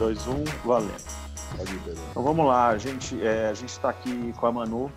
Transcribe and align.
2, 0.00 0.28
1, 0.28 0.44
valendo. 0.64 1.20
Então 2.10 2.22
vamos 2.22 2.46
lá, 2.46 2.68
a 2.68 2.78
gente 2.78 3.22
é, 3.22 3.48
a 3.48 3.52
gente 3.52 3.68
está 3.68 3.90
aqui 3.90 4.32
com 4.32 4.46
a 4.46 4.52
Manu. 4.52 4.90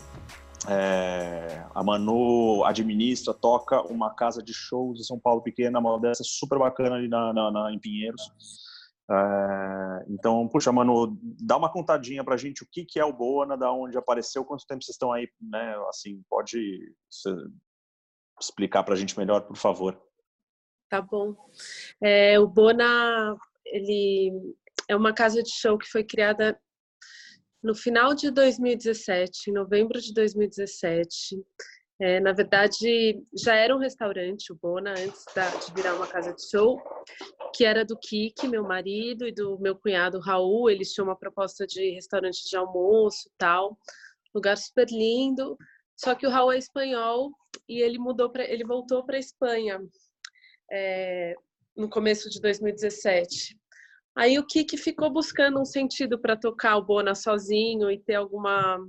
É, 0.69 1.65
a 1.75 1.83
Manu 1.83 2.63
administra, 2.63 3.33
toca 3.33 3.81
uma 3.81 4.15
casa 4.15 4.41
de 4.41 4.53
shows 4.53 5.01
em 5.01 5.03
São 5.03 5.19
Paulo 5.19 5.41
pequena, 5.41 5.77
uma 5.79 5.99
dessa 5.99 6.23
super 6.23 6.57
bacana 6.57 6.95
ali 6.95 7.09
na, 7.09 7.33
na, 7.33 7.51
na 7.51 7.73
em 7.73 7.79
Pinheiros. 7.79 8.31
É, 9.11 10.05
então, 10.07 10.47
puxa, 10.47 10.71
Manu, 10.71 11.17
dá 11.21 11.57
uma 11.57 11.69
contadinha 11.69 12.23
pra 12.23 12.37
gente 12.37 12.63
o 12.63 12.67
que, 12.71 12.85
que 12.85 12.97
é 12.97 13.03
o 13.03 13.11
Bona, 13.11 13.57
da 13.57 13.73
onde 13.73 13.97
apareceu, 13.97 14.45
quanto 14.45 14.65
tempo 14.65 14.81
vocês 14.85 14.95
estão 14.95 15.11
aí, 15.11 15.27
né? 15.41 15.75
Assim, 15.89 16.23
pode 16.29 16.95
explicar 18.39 18.83
pra 18.83 18.95
gente 18.95 19.19
melhor, 19.19 19.41
por 19.41 19.57
favor. 19.57 20.01
Tá 20.89 21.01
bom. 21.01 21.35
É, 22.01 22.39
o 22.39 22.47
Bona, 22.47 23.35
ele 23.65 24.55
é 24.89 24.95
uma 24.95 25.13
casa 25.13 25.41
de 25.41 25.51
show 25.51 25.77
que 25.77 25.89
foi 25.89 26.03
criada 26.03 26.59
no 27.63 27.73
final 27.73 28.13
de 28.13 28.29
2017, 28.29 29.49
em 29.49 29.53
novembro 29.53 29.99
de 30.01 30.13
2017. 30.13 31.41
É, 32.01 32.19
na 32.19 32.33
verdade, 32.33 33.23
já 33.33 33.55
era 33.55 33.73
um 33.73 33.79
restaurante, 33.79 34.51
o 34.51 34.57
Bona, 34.61 34.91
antes 34.91 35.23
da, 35.33 35.49
de 35.49 35.73
virar 35.73 35.95
uma 35.95 36.07
casa 36.07 36.33
de 36.33 36.49
show, 36.49 36.81
que 37.55 37.63
era 37.63 37.85
do 37.85 37.97
Kiki, 37.97 38.47
meu 38.47 38.63
marido, 38.63 39.25
e 39.25 39.31
do 39.31 39.57
meu 39.59 39.75
cunhado 39.75 40.19
Raul. 40.19 40.69
Eles 40.69 40.91
tinham 40.91 41.07
uma 41.07 41.15
proposta 41.15 41.65
de 41.65 41.91
restaurante 41.91 42.43
de 42.49 42.57
almoço 42.57 43.29
tal, 43.37 43.77
lugar 44.35 44.57
super 44.57 44.87
lindo. 44.89 45.57
Só 45.95 46.15
que 46.15 46.27
o 46.27 46.29
Raul 46.29 46.51
é 46.51 46.57
espanhol 46.57 47.31
e 47.69 47.81
ele 47.81 47.97
mudou 47.97 48.29
para, 48.29 48.43
ele 48.43 48.65
voltou 48.65 49.05
para 49.05 49.17
Espanha 49.17 49.79
é, 50.69 51.35
no 51.77 51.89
começo 51.89 52.29
de 52.29 52.41
2017. 52.41 53.57
Aí 54.15 54.37
o 54.37 54.45
Kiki 54.45 54.77
ficou 54.77 55.09
buscando 55.11 55.59
um 55.59 55.65
sentido 55.65 56.19
para 56.19 56.37
tocar 56.37 56.77
o 56.77 56.85
Bona 56.85 57.15
sozinho 57.15 57.89
e 57.89 57.99
ter 57.99 58.15
alguma 58.15 58.79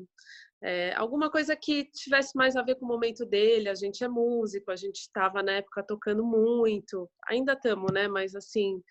é, 0.62 0.94
alguma 0.94 1.30
coisa 1.30 1.54
que 1.54 1.84
tivesse 1.92 2.34
mais 2.34 2.56
a 2.56 2.62
ver 2.62 2.76
com 2.76 2.86
o 2.86 2.88
momento 2.88 3.26
dele. 3.26 3.68
A 3.68 3.74
gente 3.74 4.02
é 4.02 4.08
músico, 4.08 4.70
a 4.70 4.76
gente 4.76 4.96
estava 4.96 5.42
na 5.42 5.52
época 5.52 5.82
tocando 5.82 6.24
muito, 6.24 7.08
ainda 7.28 7.52
estamos, 7.52 7.92
né? 7.92 8.08
Mas 8.08 8.34
assim, 8.34 8.82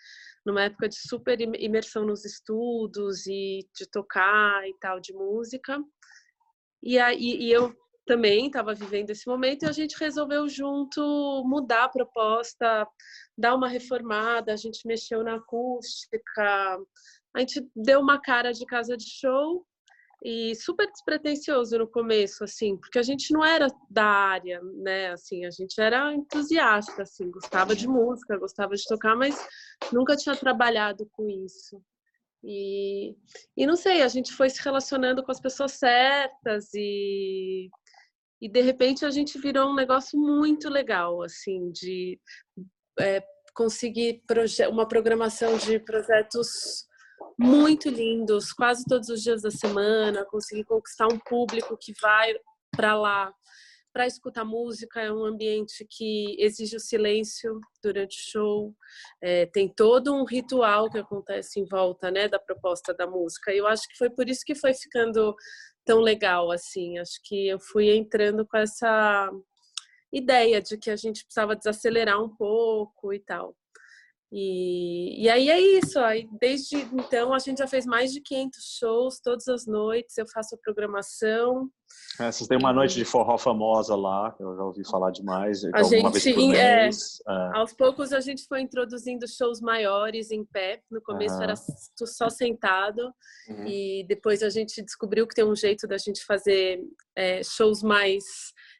numa 0.45 0.63
época 0.63 0.87
de 0.87 0.95
super 0.95 1.39
imersão 1.41 2.05
nos 2.05 2.25
estudos 2.25 3.25
e 3.25 3.67
de 3.75 3.89
tocar 3.89 4.67
e 4.67 4.75
tal 4.79 4.99
de 4.99 5.13
música. 5.13 5.79
E 6.81 6.99
aí 6.99 7.37
e 7.41 7.51
eu 7.51 7.73
também 8.05 8.47
estava 8.47 8.75
vivendo 8.75 9.09
esse 9.09 9.27
momento 9.27 9.63
e 9.63 9.69
a 9.69 9.71
gente 9.71 9.97
resolveu 9.99 10.47
junto 10.47 11.01
mudar 11.45 11.85
a 11.85 11.89
proposta, 11.89 12.87
dar 13.37 13.55
uma 13.55 13.67
reformada, 13.67 14.53
a 14.53 14.55
gente 14.55 14.87
mexeu 14.87 15.23
na 15.23 15.35
acústica, 15.35 16.79
a 17.35 17.39
gente 17.39 17.67
deu 17.75 17.99
uma 17.99 18.19
cara 18.21 18.51
de 18.51 18.65
casa 18.65 18.95
de 18.95 19.09
show 19.09 19.65
e 20.23 20.55
super 20.55 20.89
despretensioso 20.89 21.77
no 21.77 21.87
começo, 21.87 22.43
assim, 22.43 22.77
porque 22.77 22.97
a 22.97 23.03
gente 23.03 23.33
não 23.33 23.43
era 23.43 23.67
da 23.89 24.05
área, 24.05 24.61
né, 24.75 25.11
assim, 25.11 25.45
a 25.45 25.51
gente 25.51 25.79
era 25.81 26.13
entusiasta, 26.13 27.01
assim, 27.01 27.29
gostava 27.29 27.75
de 27.75 27.87
música, 27.87 28.37
gostava 28.37 28.75
de 28.75 28.85
tocar, 28.85 29.15
mas 29.17 29.35
nunca 29.91 30.15
tinha 30.15 30.35
trabalhado 30.35 31.09
com 31.11 31.29
isso. 31.29 31.81
E, 32.41 33.15
e 33.55 33.65
não 33.65 33.75
sei, 33.75 34.01
a 34.01 34.07
gente 34.07 34.33
foi 34.33 34.49
se 34.49 34.61
relacionando 34.63 35.23
com 35.23 35.31
as 35.31 35.39
pessoas 35.41 35.73
certas 35.73 36.69
e 36.73 37.69
e 38.43 38.49
de 38.49 38.59
repente 38.59 39.05
a 39.05 39.09
gente 39.09 39.39
virou 39.39 39.69
um 39.69 39.73
negócio 39.73 40.19
muito 40.19 40.67
legal, 40.67 41.21
assim, 41.21 41.71
de 41.71 42.19
é, 42.99 43.23
conseguir 43.53 44.21
uma 44.69 44.87
programação 44.87 45.57
de 45.57 45.79
projetos 45.79 46.85
muito 47.37 47.89
lindos, 47.89 48.51
quase 48.51 48.83
todos 48.85 49.09
os 49.09 49.21
dias 49.21 49.41
da 49.41 49.51
semana, 49.51 50.25
conseguir 50.25 50.65
conquistar 50.65 51.07
um 51.07 51.19
público 51.19 51.77
que 51.79 51.93
vai 52.01 52.33
para 52.71 52.95
lá 52.95 53.33
para 53.93 54.07
escutar 54.07 54.43
música, 54.43 54.99
é 54.99 55.13
um 55.13 55.23
ambiente 55.23 55.85
que 55.87 56.35
exige 56.39 56.75
o 56.75 56.79
silêncio 56.79 57.59
durante 57.81 58.17
o 58.17 58.31
show, 58.31 58.75
é, 59.21 59.45
tem 59.45 59.69
todo 59.69 60.11
um 60.11 60.25
ritual 60.25 60.89
que 60.89 60.97
acontece 60.97 61.59
em 61.59 61.65
volta 61.65 62.09
né, 62.09 62.27
da 62.27 62.39
proposta 62.39 62.91
da 62.91 63.05
música. 63.05 63.53
E 63.53 63.59
eu 63.59 63.67
acho 63.67 63.87
que 63.87 63.95
foi 63.95 64.09
por 64.09 64.27
isso 64.27 64.41
que 64.43 64.55
foi 64.55 64.73
ficando 64.73 65.35
tão 65.85 65.99
legal 65.99 66.51
assim. 66.51 66.97
Acho 66.97 67.19
que 67.23 67.47
eu 67.47 67.59
fui 67.59 67.95
entrando 67.95 68.47
com 68.47 68.57
essa 68.57 69.29
ideia 70.13 70.61
de 70.61 70.77
que 70.77 70.91
a 70.91 70.95
gente 70.95 71.23
precisava 71.25 71.55
desacelerar 71.55 72.23
um 72.23 72.29
pouco 72.29 73.11
e 73.11 73.19
tal. 73.19 73.55
E, 74.35 75.23
e 75.23 75.29
aí 75.29 75.47
é 75.47 75.59
isso. 75.59 75.99
Aí 75.99 76.27
desde 76.41 76.77
então 76.77 77.33
a 77.33 77.37
gente 77.37 77.59
já 77.59 77.67
fez 77.67 77.85
mais 77.85 78.11
de 78.11 78.19
500 78.19 78.77
shows 78.79 79.19
todas 79.19 79.47
as 79.47 79.67
noites. 79.67 80.17
Eu 80.17 80.25
faço 80.27 80.55
a 80.55 80.57
programação. 80.57 81.69
É, 82.19 82.31
vocês 82.31 82.47
têm 82.47 82.57
uma 82.57 82.71
e... 82.71 82.73
noite 82.73 82.95
de 82.95 83.05
forró 83.05 83.37
famosa 83.37 83.95
lá, 83.95 84.31
que 84.31 84.41
eu 84.41 84.55
já 84.55 84.63
ouvi 84.63 84.83
falar 84.89 85.11
demais. 85.11 85.63
A 85.75 85.83
gente, 85.83 86.55
é, 86.55 86.87
é, 86.87 86.89
aos 87.53 87.73
poucos 87.73 88.11
a 88.11 88.19
gente 88.19 88.43
foi 88.47 88.61
introduzindo 88.61 89.27
shows 89.27 89.61
maiores 89.61 90.31
em 90.31 90.43
pé. 90.43 90.81
No 90.89 90.99
começo 90.99 91.35
uhum. 91.35 91.43
era 91.43 91.53
só 91.55 92.27
sentado 92.27 93.13
uhum. 93.47 93.67
e 93.67 94.03
depois 94.07 94.41
a 94.41 94.49
gente 94.49 94.81
descobriu 94.81 95.27
que 95.27 95.35
tem 95.35 95.45
um 95.45 95.55
jeito 95.55 95.87
da 95.87 95.99
gente 95.99 96.25
fazer 96.25 96.81
é, 97.15 97.43
shows 97.43 97.83
mais 97.83 98.23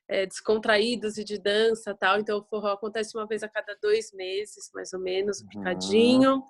é, 0.08 0.26
descontraídos 0.26 1.18
e 1.18 1.24
de 1.24 1.38
dança 1.38 1.96
tal. 1.96 2.20
Então 2.20 2.40
o 2.40 2.44
forró 2.44 2.74
acontece 2.74 3.16
uma 3.18 3.28
vez 3.28 3.44
a 3.44 3.50
cada 3.50 3.78
dois 3.82 4.12
meses, 4.14 4.70
mais 4.74 4.94
ou 4.94 5.00
menos, 5.00 5.42
um 5.42 5.48
picadinho. 5.48 6.36
Uhum. 6.36 6.44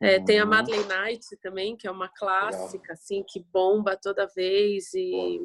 É, 0.00 0.20
tem 0.20 0.38
a 0.38 0.44
uhum. 0.44 0.50
Madeleine 0.50 0.86
Night 0.86 1.36
também, 1.42 1.76
que 1.76 1.86
é 1.86 1.90
uma 1.90 2.08
clássica, 2.08 2.92
assim, 2.92 3.24
que 3.26 3.40
bomba 3.52 3.96
toda 3.96 4.28
vez. 4.28 4.94
E 4.94 5.40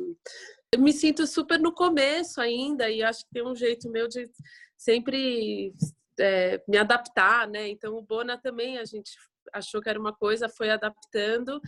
eu 0.72 0.80
me 0.80 0.94
sinto 0.94 1.26
super 1.26 1.60
no 1.60 1.74
começo 1.74 2.40
ainda, 2.40 2.90
e 2.90 3.02
acho 3.02 3.26
que 3.26 3.32
tem 3.34 3.46
um 3.46 3.56
jeito 3.56 3.90
meu 3.90 4.08
de 4.08 4.30
sempre 4.78 5.74
é, 6.20 6.62
me 6.68 6.78
adaptar, 6.78 7.48
né? 7.48 7.68
Então 7.68 7.96
o 7.96 8.02
Bona 8.02 8.38
também 8.38 8.78
a 8.78 8.86
gente 8.86 9.12
achou 9.52 9.82
que 9.82 9.90
era 9.90 10.00
uma 10.00 10.14
coisa, 10.14 10.48
foi 10.48 10.70
adaptando 10.70 11.60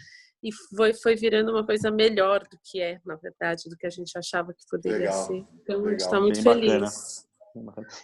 e 0.46 0.52
foi, 0.54 0.94
foi 0.94 1.16
virando 1.16 1.52
uma 1.52 1.66
coisa 1.66 1.90
melhor 1.90 2.42
do 2.44 2.60
que 2.64 2.80
é, 2.80 3.00
na 3.04 3.16
verdade, 3.16 3.68
do 3.68 3.76
que 3.76 3.88
a 3.88 3.90
gente 3.90 4.16
achava 4.16 4.54
que 4.54 4.64
poderia 4.70 5.10
Legal. 5.10 5.26
ser. 5.26 5.44
Então 5.64 5.78
Legal. 5.78 5.88
a 5.88 5.90
gente 5.90 6.00
está 6.02 6.20
muito 6.22 6.44
feliz. 6.44 7.28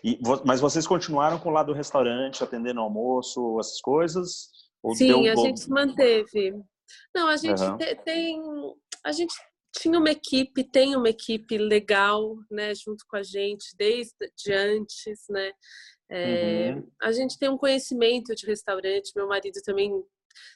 E, 0.03 0.19
mas 0.43 0.59
vocês 0.59 0.87
continuaram 0.87 1.37
com 1.37 1.49
o 1.49 1.51
lado 1.51 1.67
do 1.67 1.73
restaurante, 1.73 2.43
atendendo 2.43 2.79
almoço, 2.79 3.59
essas 3.59 3.79
coisas? 3.79 4.49
Sim, 4.95 5.29
a 5.29 5.35
bom... 5.35 5.43
gente 5.43 5.69
manteve. 5.69 6.53
Não, 7.13 7.27
a 7.27 7.37
gente 7.37 7.61
uhum. 7.61 7.77
tem. 8.03 8.41
A 9.05 9.11
gente 9.11 9.35
tinha 9.77 9.99
uma 9.99 10.09
equipe, 10.09 10.63
tem 10.63 10.95
uma 10.95 11.09
equipe 11.09 11.59
legal, 11.59 12.37
né, 12.49 12.73
junto 12.73 13.05
com 13.07 13.17
a 13.17 13.23
gente 13.23 13.75
desde 13.77 14.15
de 14.35 14.51
antes, 14.51 15.25
né. 15.29 15.51
É, 16.09 16.73
uhum. 16.73 16.87
A 17.03 17.11
gente 17.11 17.37
tem 17.37 17.49
um 17.49 17.57
conhecimento 17.57 18.33
de 18.33 18.47
restaurante. 18.47 19.13
Meu 19.15 19.27
marido 19.27 19.61
também 19.63 19.93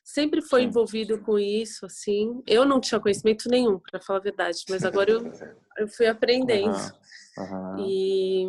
sempre 0.03 0.41
foi 0.41 0.61
Sim. 0.61 0.67
envolvido 0.67 1.19
com 1.19 1.37
isso, 1.37 1.85
assim. 1.85 2.41
Eu 2.47 2.65
não 2.65 2.79
tinha 2.79 2.99
conhecimento 2.99 3.49
nenhum, 3.49 3.79
para 3.79 4.01
falar 4.01 4.19
a 4.19 4.23
verdade, 4.23 4.63
mas 4.69 4.83
agora 4.83 5.11
eu, 5.11 5.21
eu 5.77 5.87
fui 5.87 6.07
aprendendo. 6.07 6.75
Uhum. 6.75 7.05
Uhum. 7.37 7.85
E, 7.85 8.45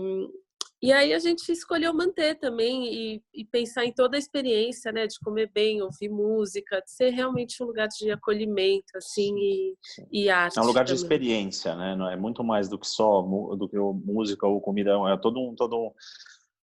e 0.82 0.92
aí 0.92 1.12
a 1.12 1.18
gente 1.18 1.50
escolheu 1.50 1.92
manter 1.92 2.36
também 2.36 2.84
e, 2.84 3.22
e, 3.34 3.44
pensar 3.44 3.84
em 3.84 3.92
toda 3.92 4.16
a 4.16 4.18
experiência, 4.18 4.92
né, 4.92 5.06
de 5.06 5.18
comer 5.18 5.50
bem, 5.52 5.82
ouvir 5.82 6.08
música, 6.08 6.80
de 6.80 6.90
ser 6.90 7.10
realmente 7.10 7.62
um 7.62 7.66
lugar 7.66 7.88
de 7.88 8.10
acolhimento, 8.10 8.96
assim, 8.96 9.34
e, 9.36 9.74
e 10.12 10.30
arte. 10.30 10.58
É 10.58 10.62
um 10.62 10.66
lugar 10.66 10.84
também. 10.84 10.94
de 10.94 11.02
experiência, 11.02 11.74
né? 11.74 11.96
Não 11.96 12.08
é 12.08 12.16
muito 12.16 12.44
mais 12.44 12.68
do 12.68 12.78
que 12.78 12.86
só 12.86 13.22
do 13.22 13.68
que 13.68 13.76
música 13.76 14.46
ou 14.46 14.60
comida, 14.60 14.92
é 15.08 15.16
todo 15.16 15.40
um 15.40 15.54
todo 15.54 15.76
um 15.76 15.90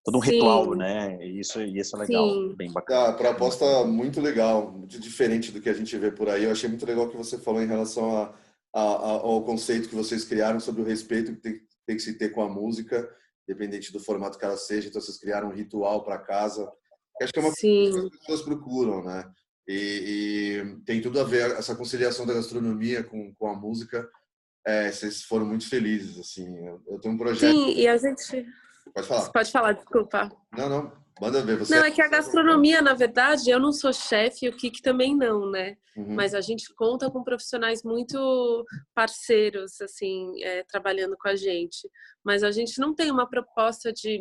todo 0.05 0.19
um 0.19 0.23
Sim. 0.23 0.33
ritual, 0.33 0.75
né? 0.75 1.19
E 1.21 1.41
isso, 1.41 1.61
e 1.61 1.79
isso 1.79 1.97
é 1.97 2.01
legal, 2.01 2.29
Sim. 2.29 2.55
bem 2.57 2.73
bacana. 2.73 3.09
A 3.09 3.13
proposta 3.13 3.85
muito 3.85 4.21
legal, 4.21 4.73
muito 4.73 4.99
diferente 4.99 5.53
do 5.53 5.61
que 5.61 5.69
a 5.69 5.75
gente 5.75 5.97
vê 5.97 6.11
por 6.11 6.29
aí. 6.29 6.45
Eu 6.45 6.51
achei 6.51 6.69
muito 6.69 6.87
legal 6.87 7.07
o 7.07 7.11
que 7.11 7.17
você 7.17 7.39
falou 7.39 7.63
em 7.63 7.67
relação 7.67 8.17
a, 8.17 8.35
a, 8.75 8.83
a, 8.83 9.11
ao 9.11 9.45
conceito 9.45 9.89
que 9.89 9.95
vocês 9.95 10.25
criaram 10.25 10.59
sobre 10.59 10.83
o 10.83 10.85
respeito 10.85 11.35
que 11.35 11.41
tem, 11.41 11.61
tem, 11.87 11.97
que 11.97 12.03
se 12.03 12.15
ter 12.15 12.31
com 12.31 12.43
a 12.43 12.49
música, 12.49 13.09
independente 13.49 13.93
do 13.93 14.01
formato 14.01 14.39
que 14.39 14.45
ela 14.45 14.57
seja. 14.57 14.89
Então, 14.89 15.01
vocês 15.01 15.19
criaram 15.19 15.49
um 15.49 15.55
ritual 15.55 16.03
para 16.03 16.19
casa. 16.19 16.71
Acho 17.21 17.33
que 17.33 17.39
é 17.39 17.43
uma 17.43 17.53
Sim. 17.53 17.83
coisa 17.83 18.01
que 18.01 18.07
as 18.07 18.21
pessoas 18.21 18.43
procuram, 18.43 19.05
né? 19.05 19.25
E, 19.69 20.65
e, 20.65 20.85
tem 20.85 21.01
tudo 21.01 21.21
a 21.21 21.25
ver 21.25 21.53
essa 21.53 21.77
conciliação 21.77 22.27
da 22.27 22.35
gastronomia 22.35 23.05
com, 23.05 23.33
com 23.35 23.47
a 23.47 23.55
música. 23.55 24.09
É, 24.67 24.91
vocês 24.91 25.23
foram 25.23 25.47
muito 25.47 25.69
felizes, 25.69 26.19
assim. 26.19 26.67
Eu, 26.67 26.83
eu 26.89 26.99
tenho 26.99 27.15
um 27.15 27.19
projeto. 27.19 27.53
Sim, 27.53 27.75
e 27.77 27.87
a 27.87 27.97
gente 27.97 28.45
Pode 28.95 29.07
falar. 29.07 29.31
Pode 29.31 29.51
falar, 29.51 29.73
desculpa. 29.73 30.31
Não, 30.57 30.69
não. 30.69 31.03
Manda 31.21 31.43
ver. 31.43 31.59
Você 31.59 31.79
não, 31.79 31.85
é 31.85 31.91
que 31.91 32.03
a 32.03 32.09
gastronomia, 32.09 32.83
na 32.83 32.95
verdade, 32.95 33.51
eu 33.51 33.61
não 33.61 33.73
sou 33.73 33.93
chefe 33.93 34.47
e 34.47 34.49
o 34.49 34.57
Kik 34.57 34.83
também 34.83 35.17
não, 35.17 35.49
né? 35.51 35.77
Uhum. 35.97 36.15
Mas 36.15 36.35
a 36.35 36.41
gente 36.41 36.75
conta 36.75 37.11
com 37.11 37.23
profissionais 37.23 37.85
muito 37.85 38.65
parceiros, 38.95 39.81
assim, 39.81 40.43
é, 40.43 40.65
trabalhando 40.65 41.17
com 41.17 41.29
a 41.29 41.37
gente. 41.37 41.89
Mas 42.25 42.43
a 42.43 42.51
gente 42.51 42.81
não 42.81 42.95
tem 42.95 43.11
uma 43.11 43.29
proposta 43.29 43.93
de 43.93 44.21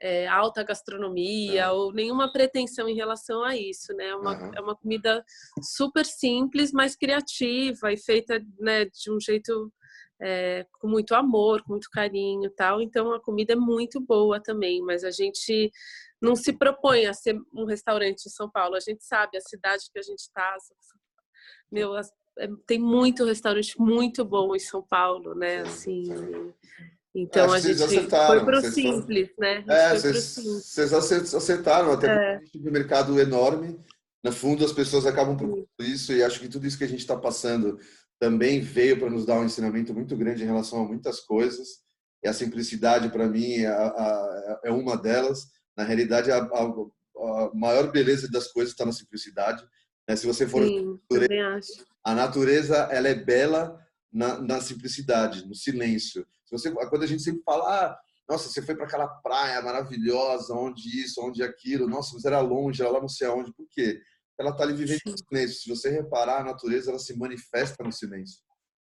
é, 0.00 0.26
alta 0.28 0.62
gastronomia 0.62 1.70
ou 1.72 1.92
nenhuma 1.92 2.32
pretensão 2.32 2.88
em 2.88 2.94
relação 2.94 3.42
a 3.42 3.56
isso, 3.56 3.92
né? 3.94 4.06
É 4.06 4.16
uma, 4.16 4.38
uhum. 4.38 4.50
é 4.54 4.60
uma 4.60 4.76
comida 4.76 5.24
super 5.60 6.06
simples, 6.06 6.72
mas 6.72 6.96
criativa 6.96 7.92
e 7.92 7.96
feita 7.98 8.40
né, 8.60 8.84
de 8.84 9.10
um 9.10 9.20
jeito 9.20 9.72
é, 10.20 10.66
com 10.80 10.88
muito 10.88 11.14
amor, 11.14 11.62
com 11.62 11.72
muito 11.72 11.88
carinho 11.90 12.50
tal. 12.50 12.80
Então 12.80 13.12
a 13.12 13.20
comida 13.20 13.52
é 13.52 13.56
muito 13.56 14.00
boa 14.00 14.40
também, 14.40 14.82
mas 14.82 15.04
a 15.04 15.10
gente 15.10 15.70
não 16.20 16.34
se 16.34 16.52
propõe 16.52 17.06
a 17.06 17.14
ser 17.14 17.38
um 17.54 17.64
restaurante 17.64 18.26
em 18.26 18.30
São 18.30 18.50
Paulo. 18.50 18.74
A 18.74 18.80
gente 18.80 19.04
sabe 19.04 19.38
a 19.38 19.40
cidade 19.40 19.84
que 19.92 19.98
a 19.98 20.02
gente 20.02 20.20
está. 20.20 20.56
Meu, 21.70 21.96
é, 21.96 22.04
tem 22.66 22.78
muito 22.78 23.24
restaurante 23.24 23.78
muito 23.80 24.24
bom 24.24 24.54
em 24.54 24.60
São 24.60 24.82
Paulo, 24.82 25.34
né? 25.34 25.60
Assim, 25.60 26.04
então 27.14 27.52
a 27.52 27.58
gente 27.58 27.78
foi 28.08 28.44
para 28.44 28.58
o 28.58 28.62
simples, 28.62 29.30
né? 29.38 29.64
É, 29.68 29.94
vocês 29.94 30.94
acertaram, 31.34 31.92
até 31.92 32.34
é. 32.34 32.38
porque 32.38 32.58
um 32.58 32.72
mercado 32.72 33.18
enorme. 33.20 33.78
No 34.22 34.32
fundo, 34.32 34.64
as 34.64 34.72
pessoas 34.72 35.06
acabam 35.06 35.36
procurando 35.36 35.68
isso 35.78 36.12
e 36.12 36.24
acho 36.24 36.40
que 36.40 36.48
tudo 36.48 36.66
isso 36.66 36.76
que 36.76 36.82
a 36.82 36.88
gente 36.88 37.00
está 37.00 37.16
passando 37.16 37.78
também 38.18 38.60
veio 38.60 38.98
para 38.98 39.10
nos 39.10 39.24
dar 39.24 39.38
um 39.38 39.44
ensinamento 39.44 39.94
muito 39.94 40.16
grande 40.16 40.42
em 40.42 40.46
relação 40.46 40.80
a 40.80 40.88
muitas 40.88 41.20
coisas. 41.20 41.80
E 42.22 42.28
a 42.28 42.32
simplicidade, 42.32 43.10
para 43.10 43.28
mim, 43.28 43.60
é, 43.60 44.60
é 44.64 44.70
uma 44.72 44.96
delas. 44.96 45.46
Na 45.76 45.84
realidade, 45.84 46.30
a, 46.30 46.38
a, 46.38 46.62
a 46.64 47.50
maior 47.54 47.92
beleza 47.92 48.28
das 48.30 48.48
coisas 48.48 48.72
está 48.72 48.84
na 48.84 48.92
simplicidade. 48.92 49.64
Né? 50.08 50.16
Se 50.16 50.26
você 50.26 50.46
for 50.46 50.64
Sim, 50.64 50.98
natureza, 51.10 51.84
a 52.04 52.14
natureza 52.14 52.76
ela 52.90 53.08
é 53.08 53.14
bela 53.14 53.78
na, 54.12 54.40
na, 54.40 54.60
simplicidade, 54.60 55.46
no 55.46 55.54
silêncio. 55.54 56.26
Se 56.44 56.50
você, 56.50 56.70
quando 56.70 57.02
a 57.02 57.06
gente 57.06 57.22
sempre 57.22 57.42
fala, 57.44 57.84
ah, 57.84 57.98
nossa, 58.28 58.48
você 58.48 58.60
foi 58.60 58.74
para 58.74 58.86
aquela 58.86 59.06
praia 59.06 59.62
maravilhosa, 59.62 60.54
onde 60.54 61.02
isso, 61.02 61.20
onde 61.22 61.42
aquilo, 61.42 61.86
nossa, 61.86 62.14
mas 62.14 62.24
era 62.24 62.40
longe, 62.40 62.82
era 62.82 62.90
lá 62.90 63.00
não 63.00 63.08
sei 63.08 63.26
aonde. 63.28 63.54
Por 63.54 63.66
quê? 63.70 64.00
Ela 64.38 64.50
está 64.50 64.64
ali 64.64 64.74
vivendo 64.74 65.00
no 65.06 65.18
silêncio. 65.18 65.60
Se 65.60 65.68
você 65.68 65.90
reparar, 65.90 66.40
a 66.40 66.44
natureza 66.44 66.90
ela 66.90 66.98
se 66.98 67.16
manifesta 67.16 67.82
no 67.82 67.92
silêncio. 67.92 68.38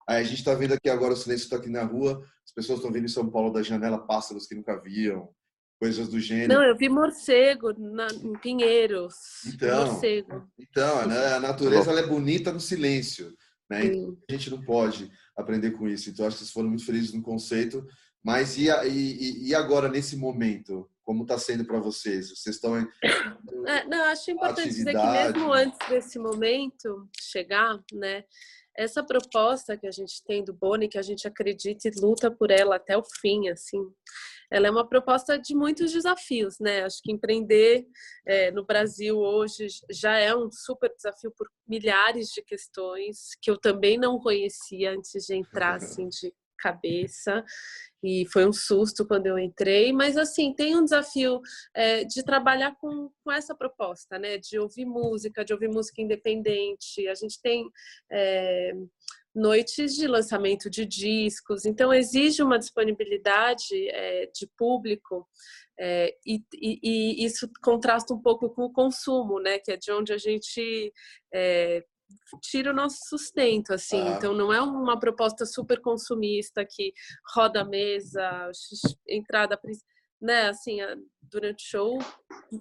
Aí 0.07 0.21
a 0.21 0.23
gente 0.23 0.39
está 0.39 0.53
vendo 0.53 0.73
aqui 0.73 0.89
agora 0.89 1.13
o 1.13 1.17
silêncio 1.17 1.45
está 1.45 1.57
aqui 1.57 1.69
na 1.69 1.83
rua, 1.83 2.23
as 2.45 2.53
pessoas 2.53 2.79
estão 2.79 2.91
vendo 2.91 3.05
em 3.05 3.09
São 3.09 3.29
Paulo 3.29 3.51
da 3.51 3.61
janela 3.61 4.05
pássaros 4.05 4.47
que 4.47 4.55
nunca 4.55 4.79
viam, 4.81 5.29
coisas 5.79 6.07
do 6.07 6.19
gênero. 6.19 6.53
Não, 6.53 6.63
eu 6.63 6.77
vi 6.77 6.87
morcego 6.87 7.73
na, 7.77 8.07
em 8.07 8.33
Pinheiros. 8.39 9.15
Então, 9.45 9.87
morcego. 9.87 10.47
então 10.57 11.07
né, 11.07 11.33
a 11.33 11.39
natureza 11.39 11.91
ela 11.91 11.99
é 11.99 12.07
bonita 12.07 12.51
no 12.51 12.59
silêncio. 12.59 13.33
Né? 13.69 13.85
Então, 13.85 14.17
a 14.29 14.31
gente 14.31 14.49
não 14.49 14.61
pode 14.63 15.11
aprender 15.35 15.71
com 15.71 15.87
isso. 15.87 16.09
Então, 16.09 16.25
acho 16.25 16.37
que 16.37 16.43
vocês 16.43 16.53
foram 16.53 16.69
muito 16.69 16.85
felizes 16.85 17.13
no 17.13 17.21
conceito. 17.21 17.85
Mas 18.23 18.57
e, 18.57 18.69
e, 18.69 19.49
e 19.49 19.55
agora, 19.55 19.89
nesse 19.89 20.15
momento? 20.15 20.89
Como 21.07 21.21
está 21.23 21.39
sendo 21.39 21.63
para 21.63 21.79
vocês? 21.79 22.31
Vocês 22.31 22.57
estão 22.57 22.77
em. 22.77 22.85
É, 23.65 23.85
não, 23.85 24.03
acho 24.07 24.29
importante 24.29 24.67
dizer 24.67 24.91
que 24.91 25.07
mesmo 25.07 25.53
antes 25.53 25.79
desse 25.87 26.19
momento 26.19 27.07
chegar, 27.17 27.81
né? 27.93 28.25
Essa 28.75 29.01
proposta 29.01 29.77
que 29.77 29.87
a 29.87 29.91
gente 29.91 30.21
tem 30.25 30.43
do 30.43 30.53
Boni, 30.53 30.89
que 30.89 30.97
a 30.97 31.01
gente 31.01 31.25
acredita 31.25 31.87
e 31.87 31.91
luta 31.97 32.29
por 32.29 32.51
ela 32.51 32.75
até 32.75 32.97
o 32.97 33.05
fim, 33.21 33.47
assim, 33.47 33.79
ela 34.51 34.67
é 34.67 34.69
uma 34.69 34.85
proposta 34.85 35.39
de 35.39 35.55
muitos 35.55 35.93
desafios, 35.93 36.59
né? 36.59 36.83
Acho 36.83 37.01
que 37.01 37.13
empreender 37.13 37.87
é, 38.25 38.51
no 38.51 38.65
Brasil 38.65 39.17
hoje 39.17 39.67
já 39.89 40.17
é 40.17 40.35
um 40.35 40.51
super 40.51 40.93
desafio 40.93 41.31
por 41.31 41.49
milhares 41.65 42.27
de 42.31 42.41
questões 42.41 43.29
que 43.41 43.49
eu 43.49 43.57
também 43.57 43.97
não 43.97 44.19
conhecia 44.19 44.91
antes 44.91 45.25
de 45.25 45.35
entrar 45.35 45.75
assim 45.79 46.09
de 46.09 46.33
cabeça. 46.57 47.43
E 48.03 48.25
foi 48.31 48.45
um 48.47 48.53
susto 48.53 49.05
quando 49.07 49.27
eu 49.27 49.39
entrei, 49.39 49.91
mas 49.91 50.17
assim, 50.17 50.53
tem 50.53 50.75
um 50.75 50.83
desafio 50.83 51.41
é, 51.73 52.03
de 52.03 52.23
trabalhar 52.23 52.75
com, 52.79 53.09
com 53.23 53.31
essa 53.31 53.55
proposta, 53.55 54.19
né, 54.19 54.37
de 54.37 54.59
ouvir 54.59 54.85
música, 54.85 55.43
de 55.43 55.53
ouvir 55.53 55.67
música 55.67 56.01
independente, 56.01 57.07
a 57.07 57.15
gente 57.15 57.41
tem 57.41 57.67
é, 58.11 58.73
noites 59.33 59.95
de 59.95 60.07
lançamento 60.07 60.69
de 60.69 60.85
discos, 60.85 61.65
então 61.65 61.93
exige 61.93 62.41
uma 62.41 62.59
disponibilidade 62.59 63.89
é, 63.89 64.29
de 64.33 64.47
público 64.57 65.27
é, 65.79 66.15
e, 66.25 66.43
e, 66.55 66.79
e, 66.81 67.25
isso 67.25 67.47
contrasta 67.61 68.13
um 68.13 68.19
pouco 68.19 68.49
com 68.49 68.63
o 68.63 68.73
consumo, 68.73 69.39
né? 69.39 69.59
Que 69.59 69.73
é 69.73 69.77
de 69.77 69.91
onde 69.91 70.11
a 70.11 70.17
gente 70.17 70.91
é, 71.31 71.85
tira 72.41 72.71
o 72.71 72.75
nosso 72.75 72.97
sustento, 73.07 73.73
assim. 73.73 74.01
Ah. 74.01 74.15
Então 74.17 74.33
não 74.33 74.53
é 74.53 74.61
uma 74.61 74.99
proposta 74.99 75.45
super 75.45 75.81
consumista 75.81 76.65
que 76.65 76.93
roda 77.33 77.61
a 77.61 77.65
mesa, 77.65 78.51
entrada, 79.07 79.59
né? 80.21 80.49
Assim, 80.49 80.79
durante 81.21 81.65
o 81.65 81.69
show 81.69 81.99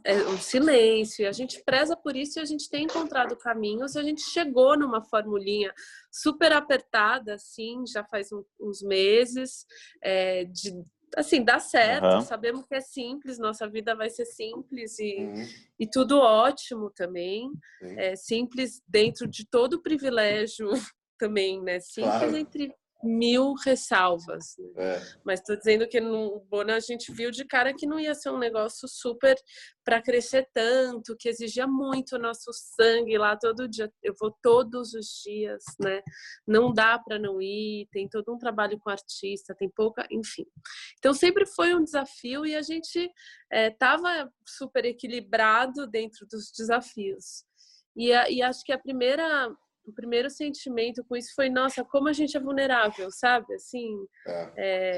é 0.05 0.17
um 0.25 0.39
silêncio. 0.39 1.23
E 1.23 1.27
a 1.27 1.33
gente 1.33 1.63
preza 1.65 1.97
por 1.97 2.17
isso 2.17 2.39
e 2.39 2.43
a 2.43 2.45
gente 2.45 2.69
tem 2.69 2.85
encontrado 2.85 3.37
caminhos. 3.37 3.97
A 3.97 4.03
gente 4.03 4.23
chegou 4.23 4.79
numa 4.79 5.03
formulinha 5.03 5.73
super 6.11 6.53
apertada, 6.53 7.35
assim, 7.35 7.85
já 7.87 8.05
faz 8.05 8.33
um, 8.33 8.45
uns 8.61 8.83
meses, 8.83 9.67
é, 10.03 10.45
de 10.45 10.73
assim, 11.15 11.45
dá 11.45 11.59
certo, 11.59 12.07
uhum. 12.07 12.21
sabemos 12.21 12.65
que 12.67 12.75
é 12.75 12.81
simples, 12.81 13.39
nossa 13.39 13.69
vida 13.69 13.95
vai 13.95 14.11
ser 14.11 14.25
simples 14.25 14.99
e, 14.99 15.17
uhum. 15.19 15.47
e 15.79 15.87
tudo 15.87 16.19
ótimo 16.19 16.91
também. 16.91 17.51
É 17.83 18.17
simples 18.17 18.83
dentro 18.87 19.27
de 19.27 19.47
todo 19.47 19.75
o 19.75 19.83
privilégio 19.83 20.69
também, 21.19 21.63
né? 21.63 21.81
Simples 21.81 22.19
claro. 22.19 22.37
entre 22.37 22.75
mil 23.07 23.55
ressalvas. 23.55 24.57
Né? 24.59 24.97
É. 24.97 25.03
Mas 25.25 25.41
estou 25.41 25.57
dizendo 25.57 25.89
que 25.89 26.01
no 26.01 26.41
Bona 26.51 26.77
a 26.77 26.81
gente 26.81 27.13
viu 27.13 27.31
de 27.31 27.45
cara 27.45 27.73
que 27.73 27.87
não 27.87 27.99
ia 27.99 28.15
ser 28.15 28.31
um 28.31 28.39
negócio 28.39 28.89
super 28.89 29.37
para 29.85 30.03
crescer 30.03 30.49
tanto, 30.53 31.17
que 31.17 31.29
exigia 31.29 31.67
muito 31.67 32.17
o 32.17 32.19
nosso 32.19 32.51
sangue 32.53 33.17
lá 33.17 33.37
todo 33.37 33.69
dia. 33.69 33.91
Eu 34.03 34.15
vou 34.21 34.37
todos 34.43 34.95
os 34.95 35.07
dias, 35.25 35.63
né? 35.81 36.03
Não 36.47 36.73
dá 36.73 36.99
para 36.99 37.19
não 37.19 37.41
ir, 37.41 37.87
tem 37.93 38.09
todo 38.09 38.35
um 38.35 38.39
trabalho 38.39 38.79
com 38.79 38.91
artista, 38.91 39.55
tem 39.55 39.71
pouca, 39.71 40.07
enfim. 40.11 40.45
Então 40.99 41.15
sempre 41.15 41.47
foi 41.47 41.75
um 41.75 41.85
desafio 41.85 42.45
e 42.45 42.57
a 42.57 42.63
gente 42.63 43.11
estava 43.53 44.13
é, 44.13 44.29
super 44.45 44.85
equilibrado 44.85 45.87
dentro 45.87 46.27
dos 46.27 46.51
desafios. 46.51 47.45
E, 47.97 48.09
e 48.09 48.43
acho 48.43 48.63
que 48.65 48.73
a 48.73 48.79
primeira 48.79 49.49
o 49.87 49.93
primeiro 49.93 50.29
sentimento 50.29 51.05
com 51.05 51.17
isso 51.17 51.33
foi, 51.35 51.49
nossa, 51.49 51.85
como 51.85 52.09
a 52.09 52.13
gente 52.13 52.37
é 52.37 52.41
vulnerável, 52.41 53.09
sabe? 53.11 53.55
Assim, 53.55 54.07
é. 54.27 54.53
É, 54.57 54.97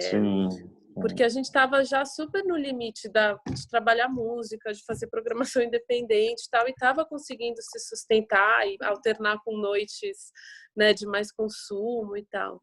porque 0.95 1.23
a 1.23 1.29
gente 1.29 1.45
estava 1.45 1.85
já 1.85 2.05
super 2.05 2.45
no 2.45 2.57
limite 2.57 3.09
da, 3.09 3.35
de 3.35 3.69
trabalhar 3.69 4.09
música, 4.09 4.73
de 4.73 4.85
fazer 4.85 5.07
programação 5.09 5.63
independente 5.63 6.45
e 6.47 6.51
tal, 6.51 6.67
e 6.67 6.71
estava 6.71 7.05
conseguindo 7.05 7.61
se 7.61 7.79
sustentar 7.81 8.67
e 8.67 8.77
alternar 8.83 9.39
com 9.45 9.57
noites 9.57 10.33
né, 10.77 10.93
de 10.93 11.07
mais 11.07 11.31
consumo 11.31 12.17
e 12.17 12.25
tal. 12.27 12.63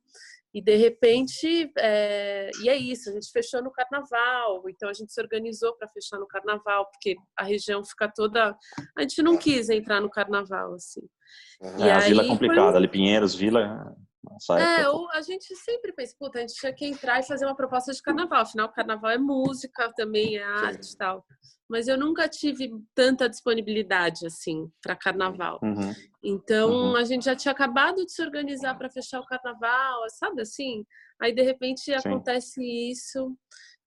E 0.56 0.62
de 0.62 0.78
repente, 0.78 1.70
é... 1.78 2.50
e 2.64 2.70
é 2.70 2.78
isso, 2.78 3.10
a 3.10 3.12
gente 3.14 3.30
fechou 3.30 3.62
no 3.62 3.70
carnaval, 3.70 4.64
então 4.70 4.88
a 4.88 4.94
gente 4.94 5.12
se 5.12 5.22
organizou 5.22 5.76
para 5.76 5.90
fechar 5.90 6.18
no 6.18 6.26
carnaval, 6.26 6.90
porque 6.90 7.18
a 7.38 7.44
região 7.44 7.84
fica 7.84 8.10
toda. 8.10 8.56
A 8.98 9.02
gente 9.02 9.22
não 9.22 9.36
quis 9.36 9.70
entrar 9.70 10.00
no 10.00 10.10
carnaval, 10.10 10.74
assim. 10.76 11.02
E 11.78 11.84
é, 11.84 11.92
a 11.92 12.00
Vila 12.00 12.24
é 12.24 12.28
complicada, 12.28 12.72
um... 12.72 12.78
ali 12.78 12.88
Pinheiros, 12.88 13.36
Vila. 13.36 13.94
É, 14.58 14.86
a 15.18 15.22
gente 15.22 15.56
sempre 15.56 15.94
pensa, 15.94 16.16
puta, 16.20 16.40
a 16.40 16.42
gente 16.42 16.56
tinha 16.56 16.74
que 16.74 16.86
entrar 16.86 17.20
e 17.20 17.24
fazer 17.24 17.46
uma 17.46 17.56
proposta 17.56 17.92
de 17.92 18.02
carnaval, 18.02 18.42
afinal, 18.42 18.72
carnaval 18.72 19.12
é 19.12 19.18
música, 19.18 19.92
também 19.96 20.38
é 20.38 20.44
arte 20.44 20.94
e 20.94 20.98
tal 20.98 21.26
mas 21.70 21.88
eu 21.88 21.98
nunca 21.98 22.30
tive 22.30 22.72
tanta 22.94 23.28
disponibilidade 23.28 24.26
assim 24.26 24.70
para 24.82 24.96
carnaval. 24.96 25.60
Uhum. 25.64 25.94
Então 26.24 26.70
uhum. 26.70 26.96
a 26.96 27.04
gente 27.04 27.26
já 27.26 27.36
tinha 27.36 27.52
acabado 27.52 28.06
de 28.06 28.12
se 28.12 28.22
organizar 28.22 28.76
para 28.76 28.90
fechar 28.90 29.20
o 29.20 29.26
carnaval, 29.26 30.04
sabe 30.10 30.42
assim? 30.42 30.86
Aí 31.20 31.34
de 31.34 31.42
repente 31.42 31.84
Sim. 31.86 31.94
acontece 31.94 32.62
isso 32.64 33.36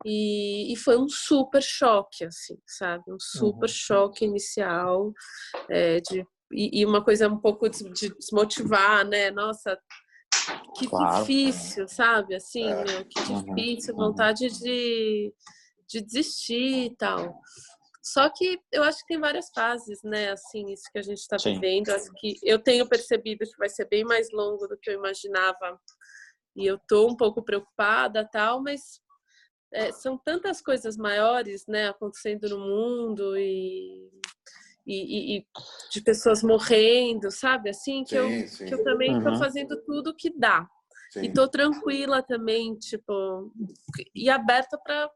e, 0.04 0.72
e, 0.72 0.76
foi 0.76 0.96
um 0.96 1.08
super 1.08 1.60
choque, 1.60 2.24
assim, 2.24 2.56
sabe? 2.64 3.02
Um 3.08 3.18
super 3.18 3.68
uhum. 3.68 3.74
choque 3.74 4.24
inicial 4.24 5.12
é, 5.68 6.00
de, 6.00 6.24
e, 6.52 6.80
e, 6.80 6.86
uma 6.86 7.02
coisa 7.02 7.28
um 7.28 7.38
pouco 7.38 7.68
de, 7.68 7.82
de 7.92 8.14
desmotivar, 8.16 9.04
né? 9.04 9.30
Nossa, 9.32 9.76
que 10.76 10.88
claro. 10.88 11.20
difícil, 11.20 11.88
sabe? 11.88 12.34
Assim, 12.34 12.64
é. 12.64 12.84
meu, 12.84 13.04
que 13.04 13.20
uhum. 13.20 13.54
difícil, 13.54 13.94
uhum. 13.94 14.00
vontade 14.00 14.48
de 14.48 15.32
de 15.88 16.02
desistir 16.02 16.84
e 16.84 16.96
tal. 16.96 17.40
Só 18.02 18.30
que 18.30 18.60
eu 18.72 18.84
acho 18.84 19.00
que 19.00 19.06
tem 19.08 19.18
várias 19.18 19.50
fases, 19.54 20.00
né? 20.02 20.30
Assim, 20.30 20.70
isso 20.72 20.84
que 20.92 20.98
a 20.98 21.02
gente 21.02 21.18
está 21.18 21.36
vivendo. 21.36 21.90
Acho 21.90 22.10
que 22.18 22.38
eu 22.42 22.58
tenho 22.58 22.88
percebido 22.88 23.44
que 23.44 23.58
vai 23.58 23.68
ser 23.68 23.86
bem 23.88 24.04
mais 24.04 24.30
longo 24.32 24.66
do 24.66 24.78
que 24.78 24.90
eu 24.90 24.94
imaginava. 24.94 25.80
E 26.56 26.66
eu 26.66 26.78
tô 26.88 27.08
um 27.08 27.16
pouco 27.16 27.42
preocupada, 27.42 28.28
tal, 28.30 28.62
mas 28.62 29.00
é, 29.72 29.92
são 29.92 30.18
tantas 30.18 30.60
coisas 30.60 30.96
maiores, 30.96 31.64
né, 31.66 31.88
acontecendo 31.88 32.48
no 32.48 32.58
mundo 32.58 33.36
e, 33.36 34.10
e, 34.88 35.38
e 35.38 35.46
de 35.90 36.00
pessoas 36.00 36.42
morrendo, 36.42 37.30
sabe? 37.30 37.70
Assim, 37.70 38.02
que, 38.04 38.10
sim, 38.10 38.16
eu, 38.16 38.48
sim. 38.48 38.66
que 38.66 38.74
eu 38.74 38.82
também 38.82 39.16
estou 39.16 39.32
uhum. 39.32 39.38
fazendo 39.38 39.80
tudo 39.84 40.16
que 40.16 40.30
dá. 40.30 40.66
Sim. 41.10 41.24
E 41.24 41.32
tô 41.32 41.48
tranquila 41.48 42.22
também, 42.22 42.74
tipo, 42.76 43.52
e 44.14 44.28
aberta 44.28 44.78
para 44.78 45.10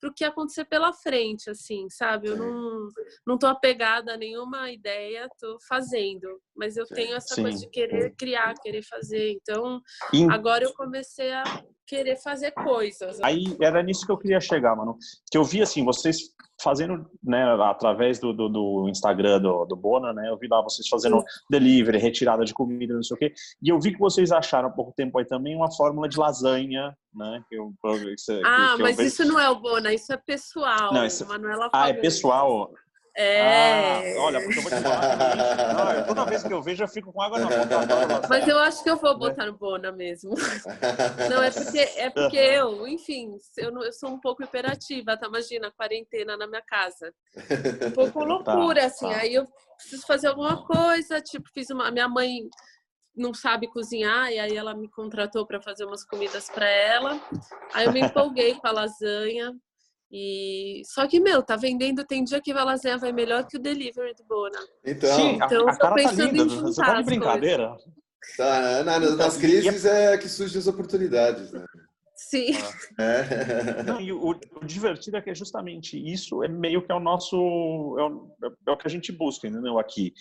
para 0.00 0.10
o 0.10 0.14
que 0.14 0.24
acontecer 0.24 0.64
pela 0.64 0.92
frente, 0.92 1.50
assim, 1.50 1.88
sabe? 1.90 2.28
Eu 2.28 2.36
não, 2.36 2.88
não 3.26 3.38
tô 3.38 3.46
apegada 3.46 4.14
a 4.14 4.16
nenhuma 4.16 4.70
ideia, 4.70 5.28
tô 5.40 5.58
fazendo, 5.68 6.40
mas 6.56 6.76
eu 6.76 6.86
tenho 6.86 7.16
essa 7.16 7.34
Sim. 7.34 7.42
coisa 7.42 7.58
de 7.58 7.68
querer 7.68 8.14
criar, 8.16 8.54
querer 8.62 8.82
fazer. 8.82 9.32
Então, 9.32 9.80
agora 10.30 10.64
eu 10.64 10.72
comecei 10.74 11.32
a 11.32 11.42
querer 11.86 12.16
fazer 12.16 12.52
coisas. 12.52 13.20
Aí 13.22 13.44
era 13.60 13.82
nisso 13.82 14.06
que 14.06 14.12
eu 14.12 14.18
queria 14.18 14.40
chegar, 14.40 14.76
mano. 14.76 14.96
Que 15.30 15.38
eu 15.38 15.44
vi 15.44 15.62
assim, 15.62 15.84
vocês 15.84 16.18
fazendo, 16.60 17.06
né, 17.22 17.44
através 17.62 18.18
do, 18.18 18.32
do, 18.32 18.48
do 18.48 18.88
Instagram 18.88 19.40
do, 19.40 19.64
do 19.64 19.76
Bona, 19.76 20.12
né, 20.12 20.28
eu 20.28 20.36
vi 20.36 20.48
lá 20.48 20.60
vocês 20.62 20.88
fazendo 20.88 21.22
delivery, 21.48 21.98
retirada 21.98 22.44
de 22.44 22.52
comida, 22.52 22.94
não 22.94 23.02
sei 23.02 23.14
o 23.14 23.18
quê, 23.18 23.32
e 23.62 23.68
eu 23.68 23.80
vi 23.80 23.92
que 23.92 23.98
vocês 23.98 24.32
acharam 24.32 24.68
há 24.68 24.72
pouco 24.72 24.92
tempo 24.96 25.18
aí 25.18 25.24
também 25.24 25.54
uma 25.54 25.70
fórmula 25.70 26.08
de 26.08 26.18
lasanha, 26.18 26.96
né, 27.14 27.42
que 27.48 27.56
eu, 27.56 27.72
que 27.80 28.42
Ah, 28.44 28.74
que, 28.76 28.82
mas 28.82 28.98
isso 28.98 29.24
não 29.24 29.38
é 29.38 29.48
o 29.48 29.60
Bona, 29.60 29.92
isso 29.92 30.12
é 30.12 30.16
pessoal, 30.16 30.92
não, 30.92 31.04
isso... 31.04 31.26
Manuela 31.26 31.70
Ah, 31.72 31.88
é 31.88 31.92
pessoal? 31.92 32.70
É. 33.20 34.16
Ah, 34.16 34.22
olha, 34.22 34.40
porque 34.40 34.60
eu 34.60 34.62
vou 34.62 34.70
te 34.70 34.80
falar. 34.80 35.16
Não, 35.74 36.06
toda 36.06 36.24
vez 36.24 36.44
que 36.44 36.52
eu 36.52 36.62
vejo, 36.62 36.84
eu 36.84 36.88
fico 36.88 37.12
com 37.12 37.20
água 37.20 37.40
na 37.40 37.48
boca. 37.48 38.28
Mas 38.28 38.46
eu 38.46 38.56
acho 38.60 38.80
que 38.84 38.88
eu 38.88 38.96
vou 38.96 39.18
botar 39.18 39.46
no 39.46 39.58
Bona 39.58 39.90
mesmo. 39.90 40.34
Não, 41.28 41.42
é 41.42 41.50
porque, 41.50 41.78
é 41.78 42.10
porque 42.10 42.36
eu, 42.36 42.86
enfim, 42.86 43.36
eu, 43.56 43.76
eu 43.82 43.92
sou 43.92 44.10
um 44.10 44.20
pouco 44.20 44.44
imperativa, 44.44 45.16
tá? 45.16 45.26
Imagina, 45.26 45.72
quarentena 45.72 46.36
na 46.36 46.46
minha 46.46 46.62
casa. 46.62 47.12
Um 47.88 47.90
pouco 47.90 48.20
tá, 48.44 48.54
loucura, 48.54 48.82
tá, 48.82 48.86
assim. 48.86 49.08
Tá. 49.08 49.16
Aí 49.16 49.34
eu 49.34 49.44
preciso 49.76 50.06
fazer 50.06 50.28
alguma 50.28 50.64
coisa, 50.64 51.20
tipo, 51.20 51.48
fiz 51.52 51.70
uma. 51.70 51.90
Minha 51.90 52.08
mãe 52.08 52.48
não 53.16 53.34
sabe 53.34 53.66
cozinhar 53.66 54.30
e 54.30 54.38
aí 54.38 54.56
ela 54.56 54.76
me 54.76 54.88
contratou 54.88 55.44
para 55.44 55.60
fazer 55.60 55.84
umas 55.84 56.04
comidas 56.04 56.48
para 56.48 56.68
ela. 56.68 57.20
Aí 57.74 57.86
eu 57.86 57.92
me 57.92 58.00
empolguei 58.00 58.54
com 58.54 58.68
a 58.68 58.70
lasanha. 58.70 59.52
E 60.10 60.82
só 60.86 61.06
que 61.06 61.20
meu, 61.20 61.42
tá 61.42 61.54
vendendo, 61.56 62.04
tem 62.04 62.24
dia 62.24 62.40
que 62.40 62.50
a 62.52 62.64
lasanha 62.64 62.96
vai 62.96 63.12
melhor 63.12 63.46
que 63.46 63.56
o 63.56 63.60
delivery 63.60 64.14
do 64.14 64.24
Bona. 64.24 64.58
Então, 64.84 65.14
Sim, 65.14 65.32
então 65.34 65.68
a, 65.68 65.72
a 65.72 65.76
cara 65.76 66.02
tá 66.02 66.12
linda, 66.12 66.44
você 66.44 66.80
tá 66.80 67.00
de 67.00 67.04
brincadeira. 67.04 67.76
Tá, 68.36 68.84
na, 68.84 68.98
nas 68.98 69.36
crises 69.36 69.84
é 69.84 70.16
que 70.16 70.28
surgem 70.28 70.58
as 70.58 70.66
oportunidades, 70.66 71.52
né? 71.52 71.64
Sim. 72.16 72.48
É. 72.98 73.82
Não, 73.84 74.00
e 74.00 74.12
o, 74.12 74.30
o, 74.30 74.64
divertido 74.64 75.16
é 75.16 75.22
que 75.22 75.30
é 75.30 75.34
justamente 75.34 75.96
isso 75.96 76.42
é 76.42 76.48
meio 76.48 76.82
que 76.82 76.90
é 76.90 76.94
o 76.94 77.00
nosso 77.00 77.36
é 77.98 78.02
o, 78.02 78.30
é 78.66 78.70
o 78.72 78.76
que 78.76 78.88
a 78.88 78.90
gente 78.90 79.12
busca, 79.12 79.46
entendeu? 79.46 79.78
Aqui 79.78 80.12